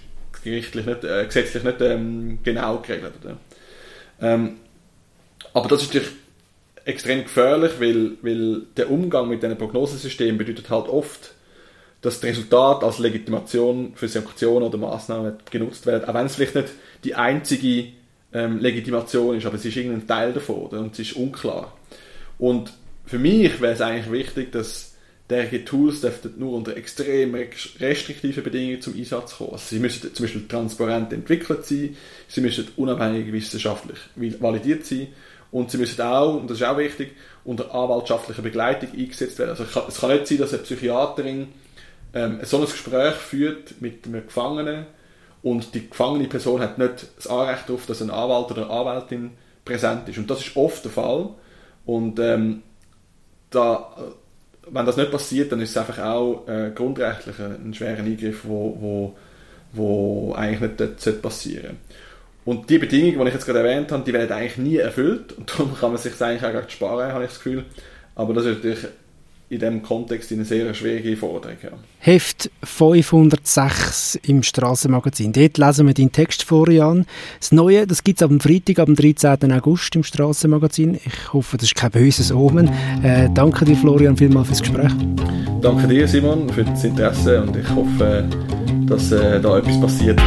gerichtlich 0.43 0.87
nicht, 0.87 1.05
äh, 1.05 1.27
gesetzlich 1.27 1.63
nicht 1.63 1.81
ähm, 1.81 2.39
genau 2.43 2.79
geregelt. 2.79 3.15
Ähm, 4.21 4.57
aber 5.53 5.69
das 5.69 5.83
ist 5.83 5.89
natürlich 5.89 6.13
extrem 6.85 7.25
gefährlich, 7.25 7.73
weil, 7.79 8.13
weil 8.23 8.63
der 8.77 8.91
Umgang 8.91 9.29
mit 9.29 9.43
diesen 9.43 9.59
Prognosesystemen 9.59 10.39
bedeutet 10.39 10.71
halt 10.71 10.89
oft, 10.89 11.35
dass 12.01 12.21
das 12.21 12.31
Resultat 12.31 12.85
als 12.85 12.99
Legitimation 12.99 13.93
für 13.95 14.09
Sanktionen 14.09 14.67
oder 14.67 14.79
Maßnahmen 14.79 15.35
genutzt 15.51 15.87
wird, 15.87 16.09
auch 16.09 16.15
wenn 16.15 16.27
es 16.27 16.37
vielleicht 16.37 16.55
nicht 16.55 16.69
die 17.05 17.15
einzige 17.15 17.93
ähm, 18.33 18.59
Legitimation 18.59 19.37
ist, 19.37 19.47
aber 19.47 19.57
es 19.57 19.65
ist 19.65 19.77
irgendein 19.77 20.07
Teil 20.07 20.33
davon 20.33 20.57
oder? 20.57 20.81
und 20.81 20.93
es 20.93 21.01
ist 21.01 21.17
unklar. 21.17 21.77
Und 22.39 22.73
für 23.07 23.19
mich 23.19 23.61
wäre 23.61 23.73
es 23.73 23.81
eigentlich 23.81 24.13
wichtig, 24.13 24.53
dass 24.53 24.95
derige 25.29 25.65
Tools 25.65 26.07
nur 26.37 26.53
unter 26.53 26.77
extrem 26.77 27.35
restriktiven 27.35 28.43
Bedingungen 28.43 28.81
zum 28.81 28.97
Einsatz 28.97 29.37
kommen. 29.37 29.53
Also 29.53 29.65
sie 29.69 29.79
müssen 29.79 30.15
zum 30.15 30.25
Beispiel 30.25 30.49
transparent 30.49 31.13
entwickelt 31.13 31.67
sein, 31.67 31.97
sie 32.29 32.41
müssen 32.41 32.69
unabhängig 32.77 33.33
wissenschaftlich 33.33 33.99
validiert 34.41 34.87
sein 34.87 35.09
und 35.51 35.71
sie 35.71 35.79
müssen 35.79 36.01
auch, 36.01 36.37
und 36.37 36.49
das 36.49 36.59
ist 36.59 36.67
auch 36.67 36.79
wichtig, 36.79 37.13
unter 37.45 37.75
anwaltschaftlicher 37.75 38.43
Begleitung 38.43 38.91
eingesetzt 38.93 39.39
werden. 39.39 39.51
Also 39.51 39.65
es 39.65 40.01
kann 40.01 40.11
nicht 40.11 40.27
sein, 40.27 40.39
dass 40.39 40.53
eine 40.53 40.63
Psychiaterin 40.63 41.49
ähm, 42.15 42.41
so 42.43 42.59
ein 42.59 42.65
Gespräch 42.65 43.15
führt 43.15 43.81
mit 43.81 44.07
einem 44.07 44.25
Gefangenen 44.25 44.87
und 45.43 45.75
die 45.75 45.89
gefangene 45.89 46.29
Person 46.29 46.61
hat 46.61 46.79
nicht 46.79 47.07
das 47.17 47.27
Anrecht 47.27 47.69
darauf, 47.69 47.87
dass 47.87 48.03
ein 48.03 48.11
Anwalt 48.11 48.51
oder 48.51 48.71
eine 48.71 48.71
Anwältin 48.71 49.31
präsent 49.65 50.09
ist. 50.09 50.19
Und 50.19 50.29
das 50.31 50.41
ist 50.41 50.57
oft 50.57 50.85
der 50.85 50.91
Fall. 50.91 51.31
Und 51.87 52.19
ähm, 52.19 52.63
da, 53.51 53.95
wenn 54.69 54.87
das 54.87 54.97
nicht 54.97 55.11
passiert, 55.11 55.53
dann 55.53 55.61
ist 55.61 55.71
es 55.71 55.77
einfach 55.77 55.99
auch 56.05 56.47
äh, 56.49 56.73
grundrechtlich 56.75 57.39
ein 57.39 57.73
schwerer 57.73 58.01
Eingriff, 58.01 58.45
wo, 58.45 58.77
wo, 58.81 59.17
wo 59.73 60.35
eigentlich 60.35 60.79
nicht 60.79 61.07
dort 61.07 61.23
passieren 61.23 61.77
Und 62.45 62.69
die 62.69 62.79
Bedingungen, 62.79 63.21
die 63.21 63.29
ich 63.29 63.35
jetzt 63.35 63.47
gerade 63.47 63.61
erwähnt 63.61 63.93
habe, 63.93 64.05
die 64.05 64.13
werden 64.13 64.33
eigentlich 64.33 64.59
nie 64.59 64.77
erfüllt. 64.77 65.33
Und 65.35 65.51
darum 65.51 65.75
kann 65.77 65.93
man 65.93 65.99
sich 65.99 66.21
eigentlich 66.21 66.45
auch 66.45 66.53
gerade 66.53 66.71
sparen, 66.71 67.13
habe 67.13 67.25
ich 67.25 67.31
das 67.31 67.39
Gefühl. 67.39 67.65
Aber 68.17 68.35
das 68.35 68.45
ist 68.45 68.57
natürlich 68.57 68.87
in 69.51 69.61
diesem 69.61 69.83
Kontext 69.83 70.31
eine 70.31 70.45
sehr 70.45 70.73
schwierige 70.75 71.17
Forderung. 71.17 71.57
Ja. 71.63 71.71
Heft 72.01 72.51
506 72.63 74.19
im 74.27 74.43
Strassenmagazin. 74.43 75.33
Dort 75.33 75.57
lesen 75.57 75.87
wir 75.87 75.95
deinen 75.95 76.13
Text 76.13 76.43
vor, 76.43 76.69
Jan. 76.69 77.07
Das 77.41 77.53
Neue, 77.53 77.87
das 77.87 78.05
gibt 78.05 78.21
es 78.21 78.29
am 78.29 78.41
Freitag, 78.41 78.79
am 78.81 78.95
13. 78.95 79.51
August 79.53 79.97
im 79.97 80.05
Strassenmagazin. 80.05 80.97
Ich 80.97 81.33
hoffe, 81.33 81.57
das 81.57 81.69
ist 81.69 81.75
kein 81.75 81.91
böses 81.91 82.31
Omen. 82.31 82.69
Äh, 83.03 83.31
danke 83.33 83.65
dir, 83.65 83.77
Florian, 83.77 84.17
vielmals 84.17 84.49
fürs 84.49 84.61
Gespräch. 84.61 84.93
Danke 85.63 85.89
dir, 85.89 86.07
Simon, 86.07 86.49
für 86.51 86.65
das 86.65 86.85
Interesse 86.85 87.43
und 87.43 87.57
ich 87.57 87.69
hoffe, 87.71 88.29
dass 88.87 89.11
äh, 89.13 89.41
da 89.41 89.59
etwas 89.59 89.81
passiert. 89.81 90.21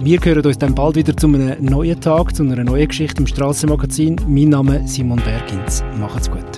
Wir 0.00 0.20
hören 0.22 0.46
uns 0.46 0.58
dann 0.58 0.76
bald 0.76 0.94
wieder 0.94 1.16
zu 1.16 1.26
einem 1.26 1.56
neuen 1.58 2.00
Tag, 2.00 2.34
zu 2.34 2.44
einer 2.44 2.62
neuen 2.62 2.86
Geschichte 2.86 3.20
im 3.20 3.26
Strassenmagazin. 3.26 4.14
Mein 4.28 4.50
Name 4.50 4.84
ist 4.84 4.94
Simon 4.94 5.20
Bergins. 5.24 5.82
Macht's 5.98 6.30
gut. 6.30 6.57